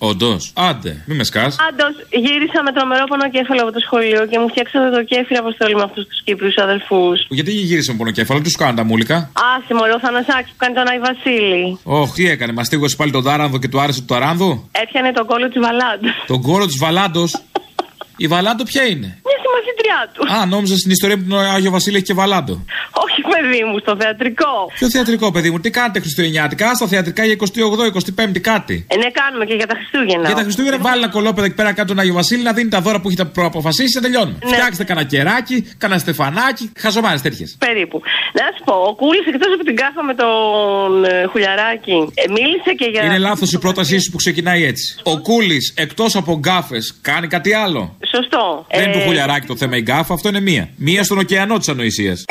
[0.09, 0.41] Όντως.
[0.69, 1.51] Άντε, μη με σκάς.
[1.67, 1.93] Άντως,
[2.25, 6.03] γύρισα με τρομερό πονοκέφαλο από το σχολείο και μου φτιάξατε το κέφι αποστολή με αυτούς
[6.09, 7.17] τους Κύπριους αδελφούς.
[7.37, 9.17] Γιατί γύρισε με πονοκέφαλο, τους κάνουν τα μούλικα;
[9.51, 11.79] Άσε μωρέ, ο Θανασάκης που κάνει τον Άι Βασίλη.
[11.83, 15.49] Ωχ, τι έκανε, μαστίγωσε πάλι τον τάρανδο και του άρεσε το ταράνδο; Έπιανε τον κόλλο
[15.49, 16.07] της Βαλάντου.
[16.27, 17.41] Τον κόρο της Βαλάντος;
[18.17, 20.21] Η Βαλάντο ποια είναι; Μια συμμαθήτριά του.
[20.33, 22.53] Α, νόμιζα στην ιστορία που τον Άγιο Βασίλη έχει και Βαλάντο.
[22.91, 24.53] Όχι, παιδί μου, στο θεατρικό.
[24.73, 27.35] Ποιο θεατρικό, παιδί μου, τι κάνετε Χριστουγεννιάτικα, στα θεατρικά για
[28.15, 28.85] 28-25 κάτι.
[28.89, 30.27] Ε, ναι, κάνουμε και για τα Χριστούγεννα.
[30.27, 32.81] Για τα Χριστούγεννα βάλει ένα κολόπεδο εκεί πέρα κάτω τον Άγιο Βασίλη να δίνει τα
[32.81, 34.37] δώρα που έχετε προαποφασίσει και τελειώνουμε.
[34.43, 34.51] Ναι.
[34.51, 37.55] Φτιάξτε κανένα κεράκι, κανένα στεφανάκι, χαζομάρες τέτοιες.
[37.59, 38.01] Περίπου.
[38.33, 42.71] Να σου πω, ο Κούλης εκτός από την κάφα με τον ε, Χουλιαράκη, ε, μίλησε
[42.77, 43.03] και για.
[43.03, 44.99] Είναι λάθος η πρότασή σου που ξεκινάει έτσι.
[45.03, 47.97] Ο Κούλης εκτός από γκάφες κάνει κάτι άλλο.
[48.15, 48.65] Σωστό.
[48.71, 50.69] Δεν είναι Ε, του χουλιαράκι το θέμα η γκάφα, αυτό είναι μία.
[50.75, 52.25] Μία στον ωκεανό της ανοησίας.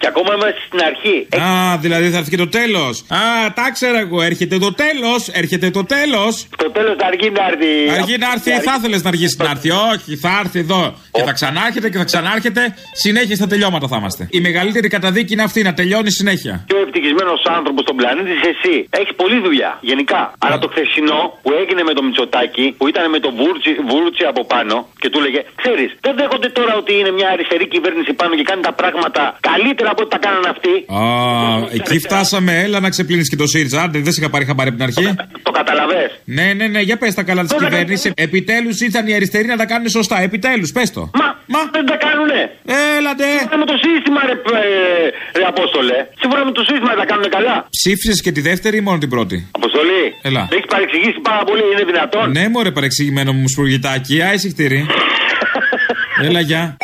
[0.00, 1.16] Και ακόμα είμαστε στην αρχή.
[1.46, 2.94] Α, δηλαδή θα έρθει και το τέλος.
[3.20, 3.22] Α,
[3.58, 4.18] τα ξέρα εγώ.
[4.30, 5.20] Έρχεται το τέλος.
[5.42, 6.32] Έρχεται το τέλος.
[6.64, 7.72] Το τέλος αργεί να έρθει.
[7.98, 9.70] Αργεί να έρθει, θα ήθελες να αργήσει να έρθει.
[9.92, 10.82] Όχι, θα έρθει εδώ.
[11.16, 12.62] Και θα ξανάρχεται και θα ξανάρχεται.
[13.04, 14.22] Συνέχεια στα τελειώματα θα είμαστε.
[14.38, 16.54] Η μεγαλύτερη καταδίκη είναι αυτή, να τελειώνει συνέχεια.
[16.70, 18.76] πιο ευτυχισμένος άνθρωπος στον πλανήτη είσαι εσύ.
[19.00, 20.22] Έχεις πολλή δουλειά, γενικά.
[20.44, 24.42] Αλλά το χθεσινό που έγινε με το Μητσοτάκι, που ήταν με το Βούρτσι, Βούρτσι από
[24.52, 28.46] πάνω και του έλεγε, Ξέρεις, δεν δέχονται τώρα ότι είναι μια αριστερή κυβέρνηση πάνω και
[28.50, 30.74] κάνει τα πράγματα καλύτερα από ό,τι τα κάνανε αυτοί.
[30.98, 31.02] Α,
[31.78, 32.52] εκεί φτάσαμε.
[32.64, 33.82] Έλα να ξεπλύνεις και το ΣΥΡΙΖΑ.
[33.82, 35.14] Άντε, δεν σε είχα πάρει χαμπάρι από την αρχή.
[35.42, 36.10] Το καταλαβέ.
[36.24, 38.12] Ναι, ναι, ναι, για πες τα καλά της κυβέρνησης.
[38.16, 40.20] Επιτέλους ήρθαν οι αριστεροί να τα κάνουν σωστά.
[40.20, 41.10] Επιτέλους, πες το.
[41.14, 42.40] Μα, μα δεν τα κάνουνε.
[42.98, 43.24] Έλατε.
[43.38, 45.98] Σύμφωνα με το σύστημα, ρε, ε, ρε Απόστολε.
[46.20, 47.66] Σύμφωνα με το σύστημα τα κάνουν καλά.
[47.70, 50.02] Ψήφισες και τη δεύτερη ή μόνο την πρώτη; Αποστολή.
[50.22, 50.48] Έλα.
[50.52, 52.30] Έχεις παρεξηγήσει πάρα πολύ, είναι δυνατόν.
[52.30, 54.22] Ναι, μωρέ παρεξηγημένο μου σπουργητάκι.
[54.22, 54.86] Α, εσύ χτύρι.
[56.22, 56.76] Έλα, γεια.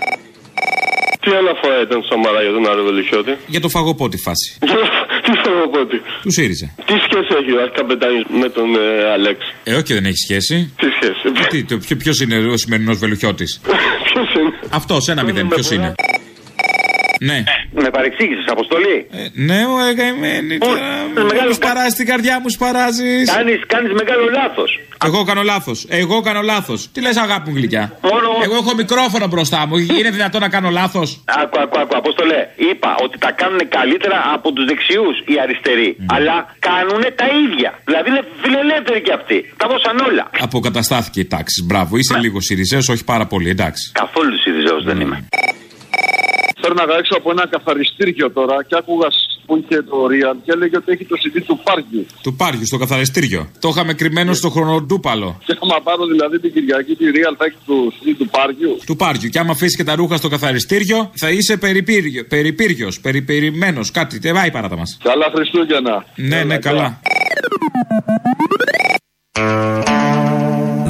[1.27, 3.33] Τι αναφορά ήταν στο Σαμαρά για τον Άρη Βελουχιώτη.
[3.47, 4.49] Για το φαγοπότη φάση.
[5.25, 6.69] Τι φαγοπότη; Τους ΣΥΡΙΖΑ.
[6.87, 9.39] Τι σχέση έχει ο Καπετάνη με τον ε, Αλέξ.
[9.65, 10.73] Ε, όχι, δεν έχει σχέση.
[10.81, 13.45] Τι σχέση; Τι, το, ποιο, ποιος είναι ο σημερινός Βελουχιώτη.
[14.09, 15.49] Ποιος είναι; Αυτός, ένα μηδέν.
[15.49, 15.95] Ποιος είναι;
[17.21, 17.45] Ναι.
[17.73, 20.81] Με παρεξήγησες, Αποστολή; Ναι, μου έκαημένη τώρα.
[21.25, 23.31] Μεγάλο- Μου σπαράζει την καρδιά μου, σπαράζεις.
[23.33, 24.81] Κάνεις, κάνεις μεγάλο λάθος.
[25.05, 25.87] Εγώ κάνω λάθος.
[25.89, 26.89] Εγώ κάνω λάθος.
[26.93, 29.77] Τι λες, αγάπη μου γλυκιά; Μόνο- Εγώ έχω μικρόφωνο μπροστά μου.
[29.77, 32.39] Είναι δυνατόν να κάνω λάθος; Άκου, άκου, άκου, Απόστολε.
[32.71, 35.97] Είπα ότι τα κάνουν καλύτερα από τους δεξιούς οι αριστεροί.
[36.07, 37.71] Αλλά κάνουν τα ίδια.
[37.85, 39.55] Δηλαδή είναι φιλελεύθεροι κι αυτοί.
[39.57, 40.31] Τα δώσαν όλα.
[40.41, 41.65] Αποκαταστάθηκε η τάξη.
[41.65, 43.91] Μπράβο, είσαι λίγο Σιριζέος, όχι πάρα πολύ, εντάξει.
[43.93, 45.25] Καθόλου Σιριζέος δεν είμαι.
[46.67, 50.77] Φέρναγα έξω από ένα καθαριστήριο τώρα και άκουγα σ- που είχε το Real και έλεγε
[50.77, 52.07] ότι έχει το CD του Πάργιου.
[52.23, 53.41] Του πάριου στο καθαριστήριο.
[53.61, 55.39] Το είχαμε κρυμμένο στο χρονοτούπαλο.
[55.47, 58.79] Και άμα πάρω δηλαδή την Κυριακή τη Real θα έχει το CD του Πάργιου.
[58.87, 59.29] Του πάριου.
[59.29, 62.25] Και άμα αφήσει και τα ρούχα στο καθαριστήριο, θα είσαι περιπύριο,
[63.03, 63.81] περιποιημένο.
[63.93, 64.19] Κάτι.
[64.19, 64.99] Δεν πάει παράτα μας.
[65.03, 66.05] Καλά Χριστούγεννα.
[66.17, 67.01] Ναι, ναι, καλά.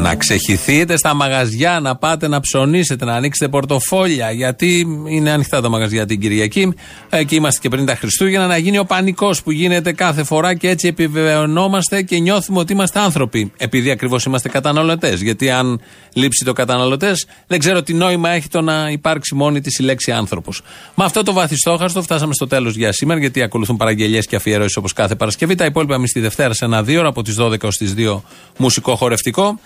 [0.06, 4.30] Να ξεχυθείτε στα μαγαζιά, να πάτε να ψωνίσετε, να ανοίξετε πορτοφόλια.
[4.30, 6.74] Γιατί είναι ανοιχτά τα μαγαζιά την Κυριακή.
[7.10, 8.46] Εκεί είμαστε και πριν τα Χριστούγεννα.
[8.46, 13.00] Να γίνει ο πανικός που γίνεται κάθε φορά και έτσι επιβεβαιωνόμαστε και νιώθουμε ότι είμαστε
[13.00, 13.52] άνθρωποι.
[13.56, 15.22] Επειδή ακριβώς είμαστε καταναλωτές.
[15.22, 15.80] Γιατί αν
[16.12, 20.12] λείψει το καταναλωτές, δεν ξέρω τι νόημα έχει το να υπάρξει μόνη της η λέξη
[20.12, 20.62] άνθρωπος.
[20.94, 24.92] Με αυτό το βαθιστόχαστο φτάσαμε στο τέλος για σήμερα, γιατί ακολουθούν παραγγελίες και αφιερώσεις όπως
[24.92, 25.54] κάθε Παρασκευή.
[25.54, 28.22] Τα υπόλοιπα εμείς τη Δευτέρα σε ένα δύο ώρα από τις 12 ως τις 2
[28.56, 29.58] μουσικό χορευτικό.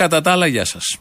[0.00, 0.98] Κατά τα άλλα, γεια σας.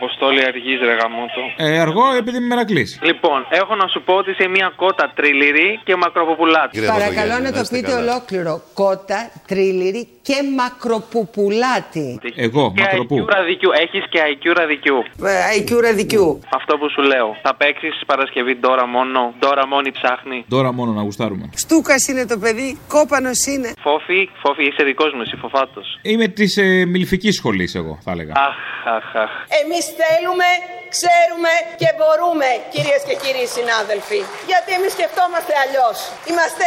[0.00, 1.40] Αποστόλη αργής, ρε γαμότο.
[1.56, 2.98] Ε, αργό επειδή είμαι μερακλής.
[3.02, 6.80] Λοιπόν, έχω να σου πω ότι είσαι μια κότα τριληρή και μακροποπουλάτη.
[6.86, 8.62] Παρακαλώ να το πείτε ολόκληρο.
[8.74, 12.18] Κότα, τρίληρη και μακροπουπουλάτη.
[12.34, 13.16] Εγώ, Και μακροπού.
[13.24, 13.70] IQ ραδικιού.
[13.84, 14.98] Έχεις και IQ ραδικιού.
[15.24, 16.40] Ε, IQ ραδικιού.
[16.54, 17.36] Αυτό που σου λέω.
[17.42, 19.34] Θα παίξεις Παρασκευή τώρα μόνο.
[19.38, 20.44] Τώρα μόνη ψάχνει.
[20.48, 21.50] Τώρα μόνο να γουστάρουμε.
[21.54, 23.72] Στούκας είναι το παιδί, κόπανος είναι.
[23.80, 25.80] Φόφη, φόφη, είσαι δικός μου, εσύ φοφάτο.
[26.02, 28.32] Είμαι της ε, μιλφικής σχολής, εγώ θα έλεγα.
[28.36, 28.56] Αχ,
[28.96, 29.30] αχ, αχ.
[29.64, 30.50] Εμείς θέλουμε,
[30.94, 34.20] ξέρουμε και μπορούμε, κυρίες και κύριοι συνάδελφοι.
[34.50, 35.96] Γιατί εμείς σκεφτόμαστε αλλιώς.
[36.30, 36.66] Είμαστε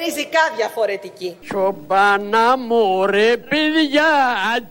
[0.00, 1.30] ριζικά διαφορετικοί.
[1.48, 4.12] Τσομπάνα μωρέ παιδιά,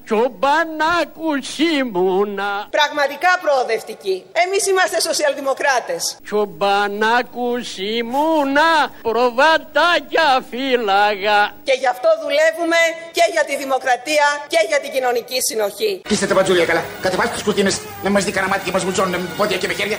[0.05, 2.51] τσομπάνα κουσίμουνα.
[2.77, 4.17] Πραγματικά προοδευτικοί.
[4.43, 6.01] Εμείς είμαστε σοσιαλδημοκράτες.
[6.25, 8.71] Τσομπάνα κουσίμουνα,
[9.07, 11.39] προβατάκια φύλαγα.
[11.67, 12.79] Και γι' αυτό δουλεύουμε
[13.17, 15.91] και για τη δημοκρατία και για την κοινωνική συνοχή.
[16.09, 16.83] Είστε τα μπατζούλια καλά.
[17.01, 19.73] Κατεβάστε τις κουρτίνες να μας δει κανένα μάτι και μας βουτζώνουν με πόδια και με
[19.73, 19.97] χέρια.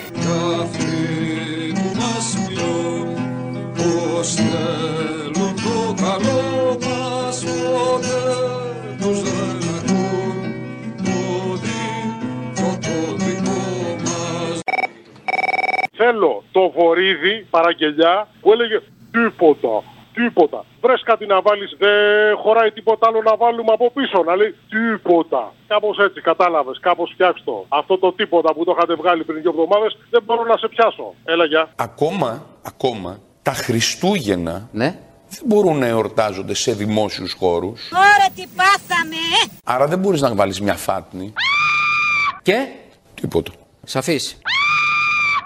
[0.62, 0.86] Αυτοί
[1.74, 3.08] που μας μιλούν
[3.76, 8.22] πως θέλουν το καλό μας ποτέ
[9.00, 10.36] τους δεν ακούν
[11.04, 11.18] το
[11.62, 13.60] δίκιο το δικό
[14.04, 14.60] μας
[15.96, 19.95] Θέλω το βορίδι παραγγελιά που έλεγε τίποτα.
[20.18, 20.64] Τίποτα.
[20.80, 24.22] Βρες κάτι να βάλεις, δεν χωράει τίποτα άλλο να βάλουμε από πίσω.
[24.22, 25.52] Να λέει τίποτα.
[25.66, 27.64] Κάπως έτσι, κατάλαβες, κάπως φτιάξ' το.
[27.68, 31.14] Αυτό το τίποτα που το είχατε βγάλει πριν δύο εβδομάδες δεν μπορώ να σε πιάσω.
[31.24, 31.68] Έλα, γεια.
[31.76, 34.98] Ακόμα, ακόμα, τα Χριστούγεννα Ναι.
[35.28, 37.88] δεν μπορούν να εορτάζονται σε δημόσιους χώρους.
[37.88, 39.16] Τώρα τι πάθαμε,
[39.64, 41.32] Άρα δεν μπορείς να βάλεις μια φάτνη.
[42.42, 42.66] Και;
[43.20, 43.50] Τίποτα.
[43.84, 44.40] Σαφής.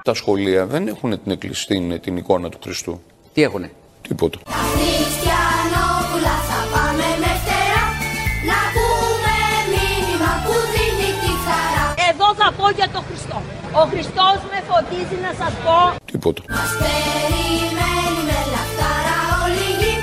[0.04, 3.02] Τα σχολεία δεν έχουν την, εκκλησ- την, την εικόνα του Χριστού.
[3.32, 3.70] Τι έχουνε;
[4.10, 4.38] Τίποτα.
[4.72, 7.84] Χριστιανόπουλα θα πάμε με φτερά
[8.50, 9.34] Να πούμε
[9.74, 13.38] μήνυμα που δίνει τη χαρά Εδώ θα πω για τον Χριστό.
[13.80, 15.78] Ο Χριστός με φωτίζει να σας πω.
[16.12, 16.40] Τίποτα.
[16.56, 19.94] Μας περιμένει με λαχτάρα όλη η γη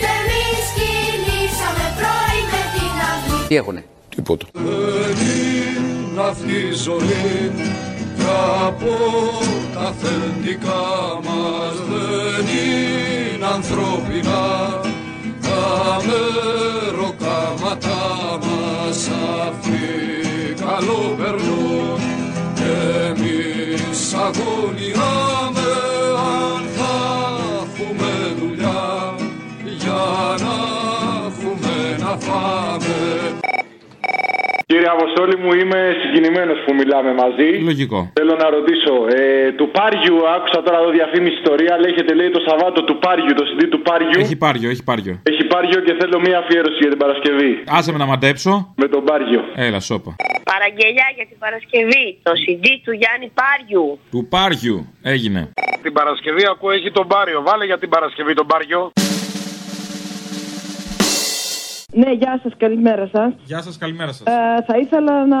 [0.00, 3.40] και εμείς κινήσαμε πρωί με την αυγή.
[3.48, 3.82] Τι έχουνε;
[4.14, 4.44] Τίποτα.
[4.52, 7.52] Δεν είναι αυτή η ζωή
[7.95, 7.95] κι
[8.66, 8.94] από
[9.74, 10.86] τα αφεντικά
[11.26, 14.44] μας δεν είναι ανθρώπινα.
[15.42, 18.04] Τα μεροκάματά
[18.40, 19.08] μας
[19.48, 20.24] αυτοί
[20.66, 22.00] καλό περνούν
[22.54, 22.72] και
[23.06, 25.70] εμείς αγωνιάμε
[26.14, 26.96] αν θα
[27.62, 29.14] έχουμε δουλειά
[29.78, 30.04] για
[30.44, 30.56] να
[31.26, 33.45] έχουμε να φάμε
[34.76, 37.48] Κύριε Αποστόλη μου, είμαι συγκινημένος που μιλάμε μαζί.
[37.70, 37.98] Λογικό.
[38.18, 42.80] Θέλω να ρωτήσω, ε, του Πάριου, άκουσα τώρα εδώ διαφήμιση ιστορία, λέγεται λέει το Σαββάτο
[42.88, 44.18] του Πάριου, το CD του Πάριου.
[44.24, 45.14] Έχει πάριο, έχει πάριο.
[45.30, 47.50] Έχει Πάριο και θέλω μία αφιέρωση για την Παρασκευή.
[47.76, 48.52] Άσε με να μαντέψω.
[48.82, 49.40] Με τον Πάριο.
[49.66, 50.10] Έλα, σώπα.
[50.52, 52.06] Παραγγελιά για την Παρασκευή.
[52.28, 53.86] Το CD του Γιάννη Πάριου.
[54.10, 54.78] Του πάριου.
[55.14, 55.40] Έγινε.
[55.82, 57.38] Την Παρασκευή ακούω έχει τον Πάριο.
[57.48, 58.80] Βάλε για την Παρασκευή τον Πάριο.
[61.96, 63.32] Ναι, γεια σας, καλημέρα σας.
[63.44, 64.26] Γεια σας, καλημέρα σας.
[64.26, 65.38] Ε, θα ήθελα να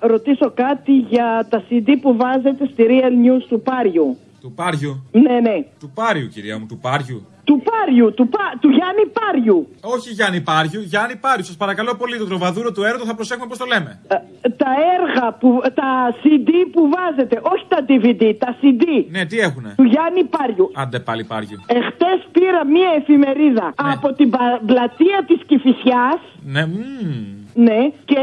[0.00, 4.16] ρωτήσω κάτι για τα CD που βάζετε στη Real News του Πάριου.
[4.48, 4.92] Του πάριου.
[5.12, 5.56] Ναι, ναι.
[5.80, 7.26] Του πάριου, κυρία μου, του πάριου.
[7.44, 8.38] Του Πάριου, του, πα...
[8.60, 9.68] του Γιάννη Πάριου.
[9.80, 11.44] Όχι Γιάννη Πάριου, Γιάννη Πάριου.
[11.44, 14.00] Σας παρακαλώ πολύ, το τροβαδούρο του έρωτο θα προσέχουμε πώς το λέμε.
[14.08, 15.90] Ε, τα έργα, που, τα
[16.22, 18.84] CD που βάζετε, όχι τα DVD, τα CD.
[19.10, 20.70] Ναι, τι έχουνε; Του Γιάννη Πάριου.
[20.74, 21.58] Άντε πάλι Πάριου.
[21.66, 27.36] Εχθές πήρα μία εφημερίδα από την πα- πλατεία της Κηφισιάς Ναι, μμμ.
[27.66, 28.16] Ναι, και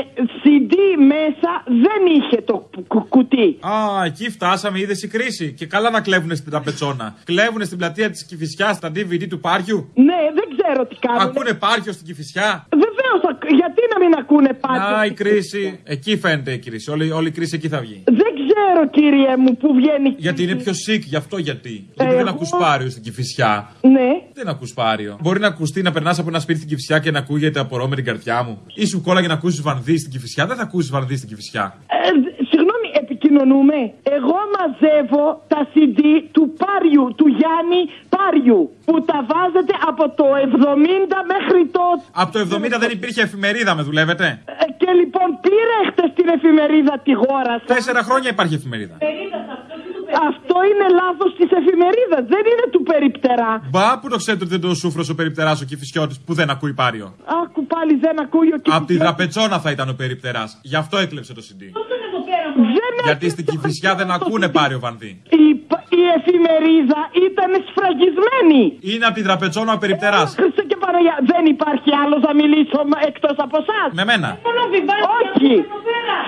[0.43, 0.73] CD
[1.13, 3.57] μέσα δεν είχε το κου- κουτί.
[3.59, 5.53] Α, εκεί φτάσαμε, είδες η κρίση.
[5.53, 7.15] Και καλά να κλέβουνες στην ταπετσόνα.
[7.23, 11.21] Κλέβουνες στην πλατεία της Κυφυσιά τα DVD του Πάριου; Ναι, δεν ξέρω τι κάνουν.
[11.21, 13.21] Ακούνε Πάριο στην Κυφυσιά; Βεβαίως,
[13.59, 14.97] γιατί να μην ακούνε πάντα.
[14.99, 15.79] Α, η κρίση.
[15.83, 16.91] Εκεί φαίνεται η κρίση.
[16.91, 18.03] Όλη, όλη η κρίση εκεί θα βγει.
[18.05, 20.13] Δεν ξέρω, κύριε μου, που βγαίνει.
[20.17, 21.87] Γιατί είναι πιο sick, γι' αυτό γιατί.
[21.93, 23.71] Γιατί δεν Εγώ- ακούς Πάριο στην Κυφυσιά.
[23.81, 24.09] Ναι.
[24.33, 25.17] Δεν ακούς Πάριο.
[25.21, 27.95] Μπορεί να ακουστεί να περνάς από ένα σπίτι στην Κυφυσιά και να ακούγεται απορώ με
[27.95, 28.61] την καρδιά μου.
[28.75, 30.45] Ή σου κόλλαγε να ακούσεις βανδύ στην Κυφυσιά.
[30.45, 31.65] Δεν θα ακούσεις βανδύ στην Κυφυσιά.
[31.87, 33.77] Ε, δ- συγγνώμη, επικοινωνούμε.
[34.17, 35.99] Εγώ μαζεύω τα CD
[36.35, 37.81] του Πάριου, του Γιάννη
[38.15, 41.83] Πάριου, που τα βάζετε από το 70 μέχρι το...
[42.21, 46.93] Από το 70 δεν υπήρχε εφημερίδα, με δουλεύετε; Ε, και λοιπόν πήρε χτες την εφημερίδα
[47.05, 47.67] τη γόρα σας.
[47.75, 48.95] Τέσσερα χρόνια υπάρχει εφημερίδα.
[50.29, 53.51] Αυτό είναι λάθος της εφημερίδας, δεν είναι του περιπτερά.
[53.73, 56.73] Μπα, που το ξέρετε ότι δεν το σούφρο ο περιπτεράς ο Κυφυσιώτη που δεν ακούει
[56.73, 57.07] Πάριο.
[57.43, 60.49] Άκου πάλι δεν ακούει ο Από την τραπετσόνα θα ήταν ο περιπτεράς.
[60.61, 61.61] Γι' αυτό έκλεψε το CD.
[62.77, 65.21] Δεν Γιατί στην Κυφυσιά δεν ακούνε Πάριο Βανδύ.
[65.29, 65.45] η,
[65.99, 68.61] η εφημερίδα ήταν σφραγισμένη.
[68.91, 70.35] Είναι από την τραπετσόνα ο περιπτεράς.
[70.85, 73.87] Χριστέ και Παναγία, δεν υπάρχει άλλος να μιλήσω εκτός από εσάς.
[73.99, 74.29] Με μένα.
[75.19, 75.51] Όχι.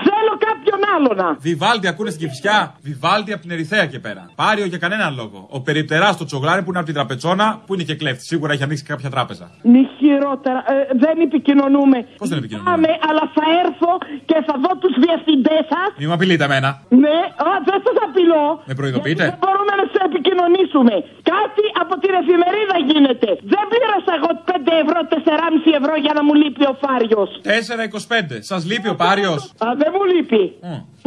[0.08, 1.28] Θέλω κάποιον άλλο να.
[1.48, 4.22] Βιβάλτι ακούνε στην Κυφυσιά; Βιβάλτι από την Ερυθέα και πέρα.
[4.42, 5.38] Πάριο για κανέναν λόγο.
[5.56, 8.26] Ο περιπτεράς στο τσογλάρι που είναι από την τραπετσόνα που είναι και κλέφτης.
[8.32, 9.46] Σίγουρα έχει ανοίξει κάποια τράπεζα.
[9.72, 10.60] Μη χειρότερα.
[10.72, 11.98] Ε, δεν επικοινωνούμε.
[12.20, 13.90] Πώς δεν επικοινωνούμε; Πάμε, αλλά θα έρθω
[14.30, 15.90] και θα δω τους διευθυντές σας.
[15.98, 16.70] Μη με απειλείτε εμένα.
[17.04, 18.46] Ναι, α, δεν σας απειλώ.
[18.70, 20.94] Με προειδοποιείτε; Δεν μπορούμε να σε επικοινωνήσουμε.
[21.34, 23.28] Κάτι από την εφημερίδα γίνεται.
[23.52, 24.47] Δεν πλήρωσα εγώ 5
[24.84, 27.30] ευρώ, 4,5 ευρώ για να μου λείπει ο Φάριος.
[27.42, 28.38] 4,25.
[28.40, 30.42] Σας λείπει ο Πάριος; Α, δεν μου λείπει.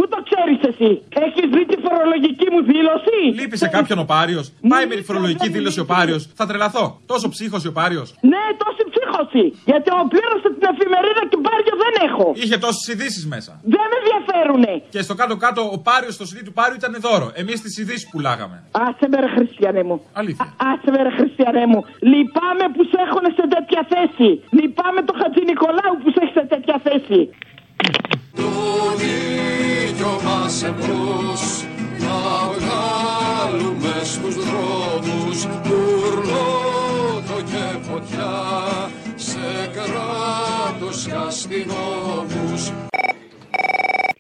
[0.02, 0.90] Πού το ξέρεις εσύ,
[1.26, 4.46] Έχεις δει τη φορολογική μου δήλωση; Λείπει σε κάποιον ο Πάριος.
[4.74, 6.22] Πάει με τη φορολογική δήλωση ο Πάριος.
[6.40, 6.86] Θα τρελαθώ.
[7.12, 8.08] Τόσο ψύχωση ο Πάριος.
[8.32, 9.44] Ναι, τόση ψύχωση.
[9.70, 12.26] Γιατί ο πλήρωσα την εφημερίδα και Πάριο δεν έχω.
[12.44, 13.52] Είχε τόσες ειδήσεις μέσα.
[13.74, 14.74] Δεν με ενδιαφέρουνε.
[14.96, 17.28] Και στο κάτω-κάτω ο Πάριος στο CD του Πάριου ήταν δώρο.
[17.42, 18.58] Εμείς τις ειδήσεις πουλάγαμε.
[18.88, 19.96] Άσε με ρε χριστιανέ μου.
[20.22, 20.44] Αλήθεια.
[20.46, 21.80] Α- Άσε με ρε χριστιανέ μου.
[22.12, 24.30] Λυπάμαι που σε έχουν σε τέτοια θέση.
[24.60, 27.20] Λυπάμαι το Χατζη Νικολάου που σε έχει σε τέτοια θέση.
[28.36, 28.52] Το
[28.98, 31.66] δίκιο μας εμπρός
[32.00, 42.72] να βγάλουμε στους δρόμους τουρλότο και φωτιά σε κράτος και αστυνόμους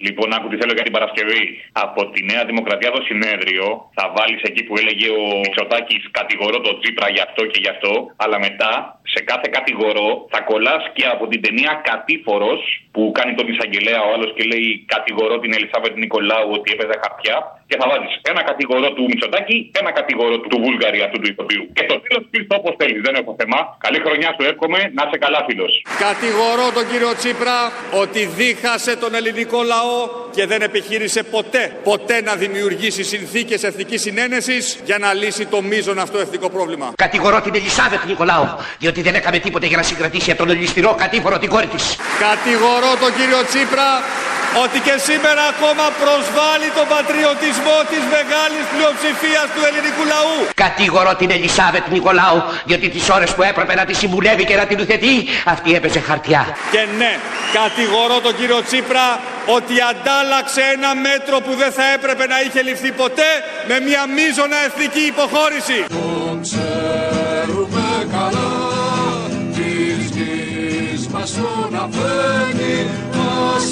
[0.06, 1.44] Λοιπόν, άκου τι θέλω για την Παρασκευή.
[1.86, 3.66] Από τη Νέα Δημοκρατία το συνέδριο
[3.98, 7.94] θα βάλεις εκεί που έλεγε ο Μητσοτάκης κατηγορώ τον Τσίπρα γι' αυτό και γι' αυτό.
[8.24, 8.72] Αλλά μετά
[9.14, 12.62] σε κάθε κατηγορό θα κολλάς και από την ταινία Κατήφορος
[12.94, 17.38] που κάνει τον εισαγγελέα ο άλλος και λέει Κατηγορώ την Ελισάβετ Νικολάου ότι έπαιζε χαρτιά.
[17.72, 21.64] Και θα βάζει ένα κατηγορό του Μητσοτάκη, ένα κατηγορό του Βούλγαρη αυτού του ηθοποιού.
[21.76, 23.00] Και στο τέλο κλειστό όπως θέλεις.
[23.08, 23.58] Δεν έχω θέμα.
[23.86, 24.80] Καλή χρονιά σου εύχομαι.
[24.98, 25.72] Να είσαι καλά, φίλος.
[26.08, 27.58] Κατηγορώ τον κύριο Τσίπρα
[28.04, 29.98] ότι δίχασε τον ελληνικό λαό
[30.36, 36.00] και δεν επιχείρησε ποτέ, ποτέ να δημιουργήσει συνθήκες εθνικής συνένεσης για να λύσει το μείζον
[36.06, 36.88] αυτό εθνικό πρόβλημα.
[36.96, 38.48] Κατηγορώ την Ελισάβετ Νικολάου,
[38.80, 41.84] διότι δεν έκαμε τίποτε για να συγκρατήσει από τον ελιστηρό κατήφορο την κόρη της.
[42.28, 43.90] Κατηγορώ τον κύριο Τσίπρα
[44.64, 50.38] ότι και σήμερα ακόμα προσβάλλει τον πατριωτισμό της μεγάλης πλειοψηφίας του ελληνικού λαού.
[50.66, 54.78] Κατηγορώ την Ελισάβετ Νικολάου, διότι τις ώρες που έπρεπε να τη συμβουλεύει και να την
[54.84, 55.16] ουθετεί,
[55.54, 56.42] αυτή έπαιζε χαρτιά.
[56.74, 57.14] Και ναι,
[57.60, 59.08] κατηγορώ τον κύριο Τσίπρα
[59.58, 63.32] ότι αντάλλαξε ένα μέτρο που δεν θα έπρεπε να είχε ληφθεί ποτέ
[63.70, 65.78] με μια μείζωνα εθνική υποχώρηση.
[66.46, 68.52] Ξέρουμε καλά
[69.56, 73.66] της γης μας τον αφένει μας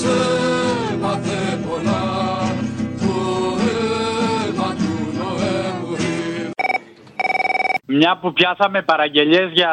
[7.91, 9.71] Μια που πιάσαμε παραγγελίες για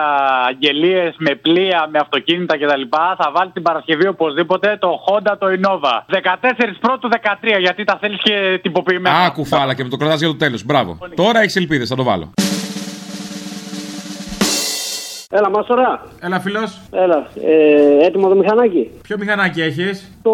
[0.48, 2.82] αγγελίες με πλοία, με αυτοκίνητα κτλ.
[2.90, 6.14] Θα βάλει την Παρασκευή οπωσδήποτε το Honda το Innova.
[6.14, 9.16] 14 πρώτου 13 γιατί τα θέλεις και τυποποιημένα.
[9.16, 10.64] Α, κουφάλα και με το κρατάς για το τέλος.
[10.64, 10.98] Μπράβο.
[11.14, 12.32] Τώρα έχεις ελπίδες, θα το βάλω.
[15.38, 16.02] Έλα, Μάστορα.
[16.20, 16.60] Έλα, φιλό.
[16.90, 17.26] Έλα.
[17.44, 20.30] Ε, έτοιμο το μηχανάκι; Ποιο μηχανάκι έχεις, Το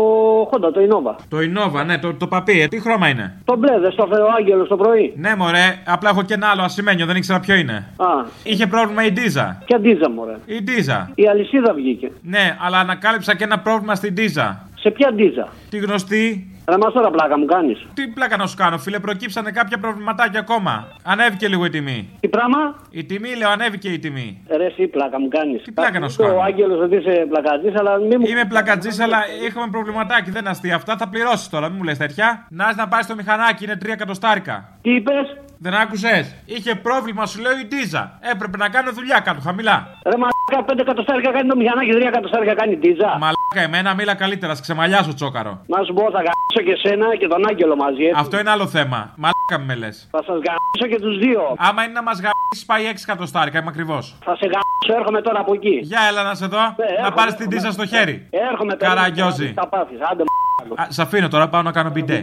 [0.51, 1.15] Honda, το Innova.
[1.29, 2.61] Το Innova, ναι, το, το παπί.
[2.61, 5.13] Ε, τι χρώμα είναι; Το μπλε, δεν στο έφερε ο Άγγελο το πρωί.
[5.17, 7.87] Ναι, μωρέ, απλά έχω και ένα άλλο ασημένιο, δεν ήξερα ποιο είναι.
[7.97, 8.07] Α,
[8.43, 9.63] Είχε πρόβλημα η Ντίζα.
[9.65, 11.11] ποια ντίζα, μωρέ; Η Ντίζα.
[11.15, 12.11] Η αλυσίδα βγήκε.
[12.23, 14.69] Ναι, αλλά ανακάλυψα και ένα πρόβλημα στην Ντίζα.
[14.75, 16.47] Σε ποια ντίζα; Τη γνωστή.
[16.69, 17.87] Ρε Μάστορα, πλάκα μου κάνεις.
[17.95, 20.89] Τι πλάκα να σου κάνω, φίλε, προκύψανε κάποια προβληματάκια ακόμα.
[21.03, 22.11] Ανέβηκε λίγο η τιμή.
[22.21, 22.59] Τι πράγμα;
[22.91, 24.43] Η τιμή, λέω, ανέβηκε η τιμή.
[24.57, 25.63] Ρε, εσύ πλάκα μου κάνεις.
[25.63, 28.27] Τι πλάκα να σου κάνω; Ο Άγγελος ότι είσαι πλακατζής, αλλά μην μου.
[28.29, 30.31] Είμαι πλακατζής, αλλά έχουμε προβληματάκι.
[30.31, 30.97] Δεν είναι αστεία αυτά.
[30.97, 32.47] Θα πληρώσεις τώρα, μην μου λες τέτοια.
[32.49, 34.69] Να έρθει να πάει στο μηχανάκι, είναι 3 εκατοστάρικα.
[34.83, 38.19] Τι είπες; Δεν άκουσες; Είχε πρόβλημα, σου λέω η Ντίζα.
[38.33, 39.89] Έπρεπε να κάνω δουλειά κάτω χαμηλά.
[40.07, 43.11] Ρε μαλάκα, 5 εκατοστάρικα κάνει το μηχανάκι, 3 εκατοστάρικα κάνει ντίζα.
[43.25, 45.53] Μαλάκα, εμένα μίλα καλύτερα, ξεμαλιάσω τσόκαρο.
[45.67, 48.05] Να σου πω, θα γαμίσω και σένα και τον Άγγελο μαζί.
[48.05, 48.21] Έτσι.
[48.25, 48.99] Αυτό είναι άλλο θέμα.
[49.23, 49.97] Μαλάκα με λες.
[50.11, 51.43] Θα σας γαμίσω και τους δύο.
[51.69, 54.05] Άμα είναι να μας γαμίσει, πάει 6 εκατοστάρικα, είμαι ακριβώς.
[54.27, 55.77] Θα σε γαμίσω, έρχομαι τώρα από εκεί.
[55.83, 56.59] Για έλα να σε δω.
[56.59, 57.61] να έρχομαι, πάρεις την έρχομαι.
[57.61, 58.17] Ντίζα στο χέρι.
[58.51, 58.95] Έρχομαι τώρα.
[58.95, 59.49] Καραγκιόζη.
[59.61, 60.81] Θα πάθεις, άντε μ***.
[60.81, 62.19] Α, Σ' αφήνω τώρα, πάω να κάνω μπιντέ.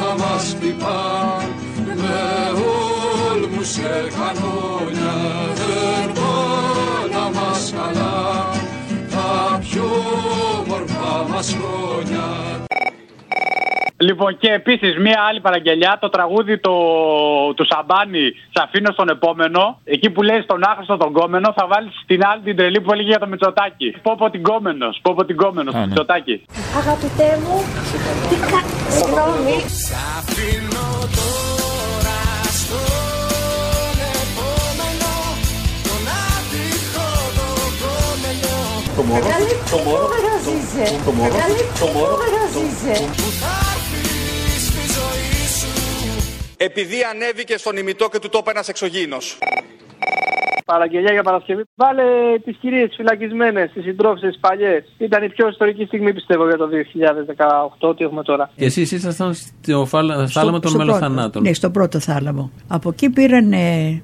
[0.00, 1.44] να μας χτυπάν
[2.02, 2.16] με
[3.30, 5.14] όλμους και κανόνια
[11.42, 12.20] μας χρόνια
[13.96, 16.72] Λοιπόν, και επίσης μία άλλη παραγγελιά, το τραγούδι το,
[17.56, 19.80] του Σαμπάνη, Σ' αφήνω στον επόμενο.
[19.84, 23.08] Εκεί που λέει στον άχρηστο τον κόμενο, θα βάλεις την άλλη την τρελή που έλεγε
[23.08, 23.90] για το Μητσοτάκι.
[24.02, 25.86] Πω πω την κόμενος, πω πω την κόμενος, Α, ναι.
[25.86, 26.44] Μητσοτάκι.
[26.80, 27.56] Αγαπητέ μου,
[28.28, 28.60] τι κα...
[28.96, 29.56] Συγγνώμη.
[29.86, 30.86] Σ' αφήνω
[31.16, 31.51] τώρα
[38.96, 39.24] Το μωρό,
[39.70, 40.08] το μωρό,
[41.04, 41.34] το μωρό,
[41.80, 44.04] το μωρό, που θα έρθει
[44.66, 49.38] στη ζωή σου Επειδή ανέβηκε στον ημιτό και του τόπου ένας εξωγήινος.
[50.64, 51.62] Παραγγελιά για Παρασκευή.
[51.74, 52.02] Βάλε
[52.44, 54.84] τις κυρίες φυλακισμένες, τις συντρόφισε, τις παλιές.
[54.98, 58.50] Ήταν η πιο ιστορική στιγμή πιστεύω για το 2018 ότι έχουμε τώρα.
[58.56, 60.92] Και εσείς ήσασταν στο φάλα- θάλαμο των στο πρώτο.
[60.92, 61.42] μελοθανάτων.
[61.42, 62.50] Ναι, στο πρώτο θάλαμο.
[62.68, 64.02] Από εκεί πήραν ε,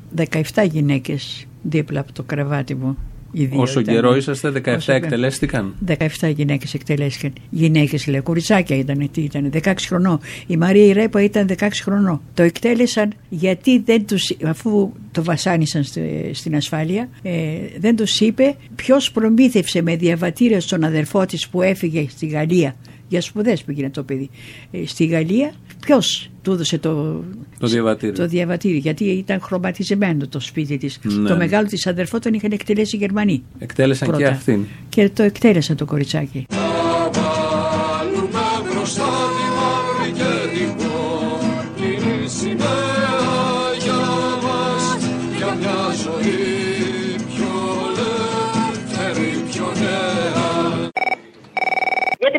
[0.55, 2.99] 17 γυναίκες δίπλα από το κρεβάτι μου.
[3.33, 3.95] Οι δύο Όσο ήταν.
[3.95, 5.05] καιρό είσαστε, 17 Όσο καιρό.
[5.05, 7.33] εκτελέστηκαν; 17 γυναίκες εκτελέστηκαν.
[7.51, 10.21] Γυναίκες, λέει, κοριτσάκια ήταν, τι ήταν, 16 χρονών.
[10.47, 12.21] Η Μαρία η Ρέπα ήταν 16 χρονών.
[12.35, 17.33] Το εκτέλεσαν γιατί δεν τους, αφού το βασάνισαν στη- στην ασφάλεια, ε,
[17.79, 22.77] δεν τους είπε ποιος προμήθευσε με διαβατήρια στον αδερφό της που έφυγε στη Γαλλία.
[23.11, 24.31] Για σπουδές πήγαινε το παιδί.
[24.71, 27.23] Ε, στη Γαλλία, ποιος του έδωσε το,
[27.59, 28.15] Το διαβατήριο.
[28.15, 30.99] το διαβατήριο, γιατί ήταν χρωματιζεμένο το σπίτι της.
[31.03, 31.29] Ναι.
[31.29, 33.43] Το μεγάλο της αδερφό τον είχαν εκτελέσει οι Γερμανοί.
[33.59, 34.31] Εκτέλεσαν και Πρώτα.
[34.31, 34.65] αυτήν.
[34.89, 36.47] Και το εκτέλεσαν το κοριτσάκι.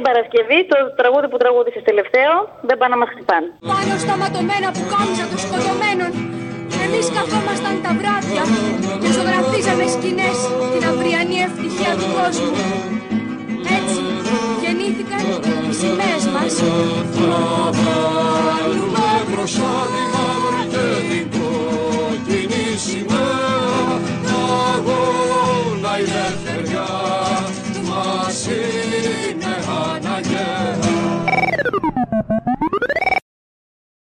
[0.10, 2.34] Παρασκευή το τραγούδι που τραγούδησε τελευταίο.
[2.68, 3.47] Δεν πάνε να μας χτυπάνε.
[3.72, 6.12] Πάνω στα ματωμένα που κάμισα των σκοτωμένων.
[6.86, 8.43] Εμείς καθόμασταν τα βράδια
[9.01, 10.38] και ζωγραφίζαμε σκηνές
[10.72, 12.51] την αυριανή ευτυχία του κόσμου.
[13.78, 14.01] Έτσι
[14.64, 15.22] γεννήθηκαν
[15.70, 16.53] οι σημαίες μας.
[22.86, 23.30] Σημαία.
[28.30, 30.80] Hashem, Hashem, Hashem,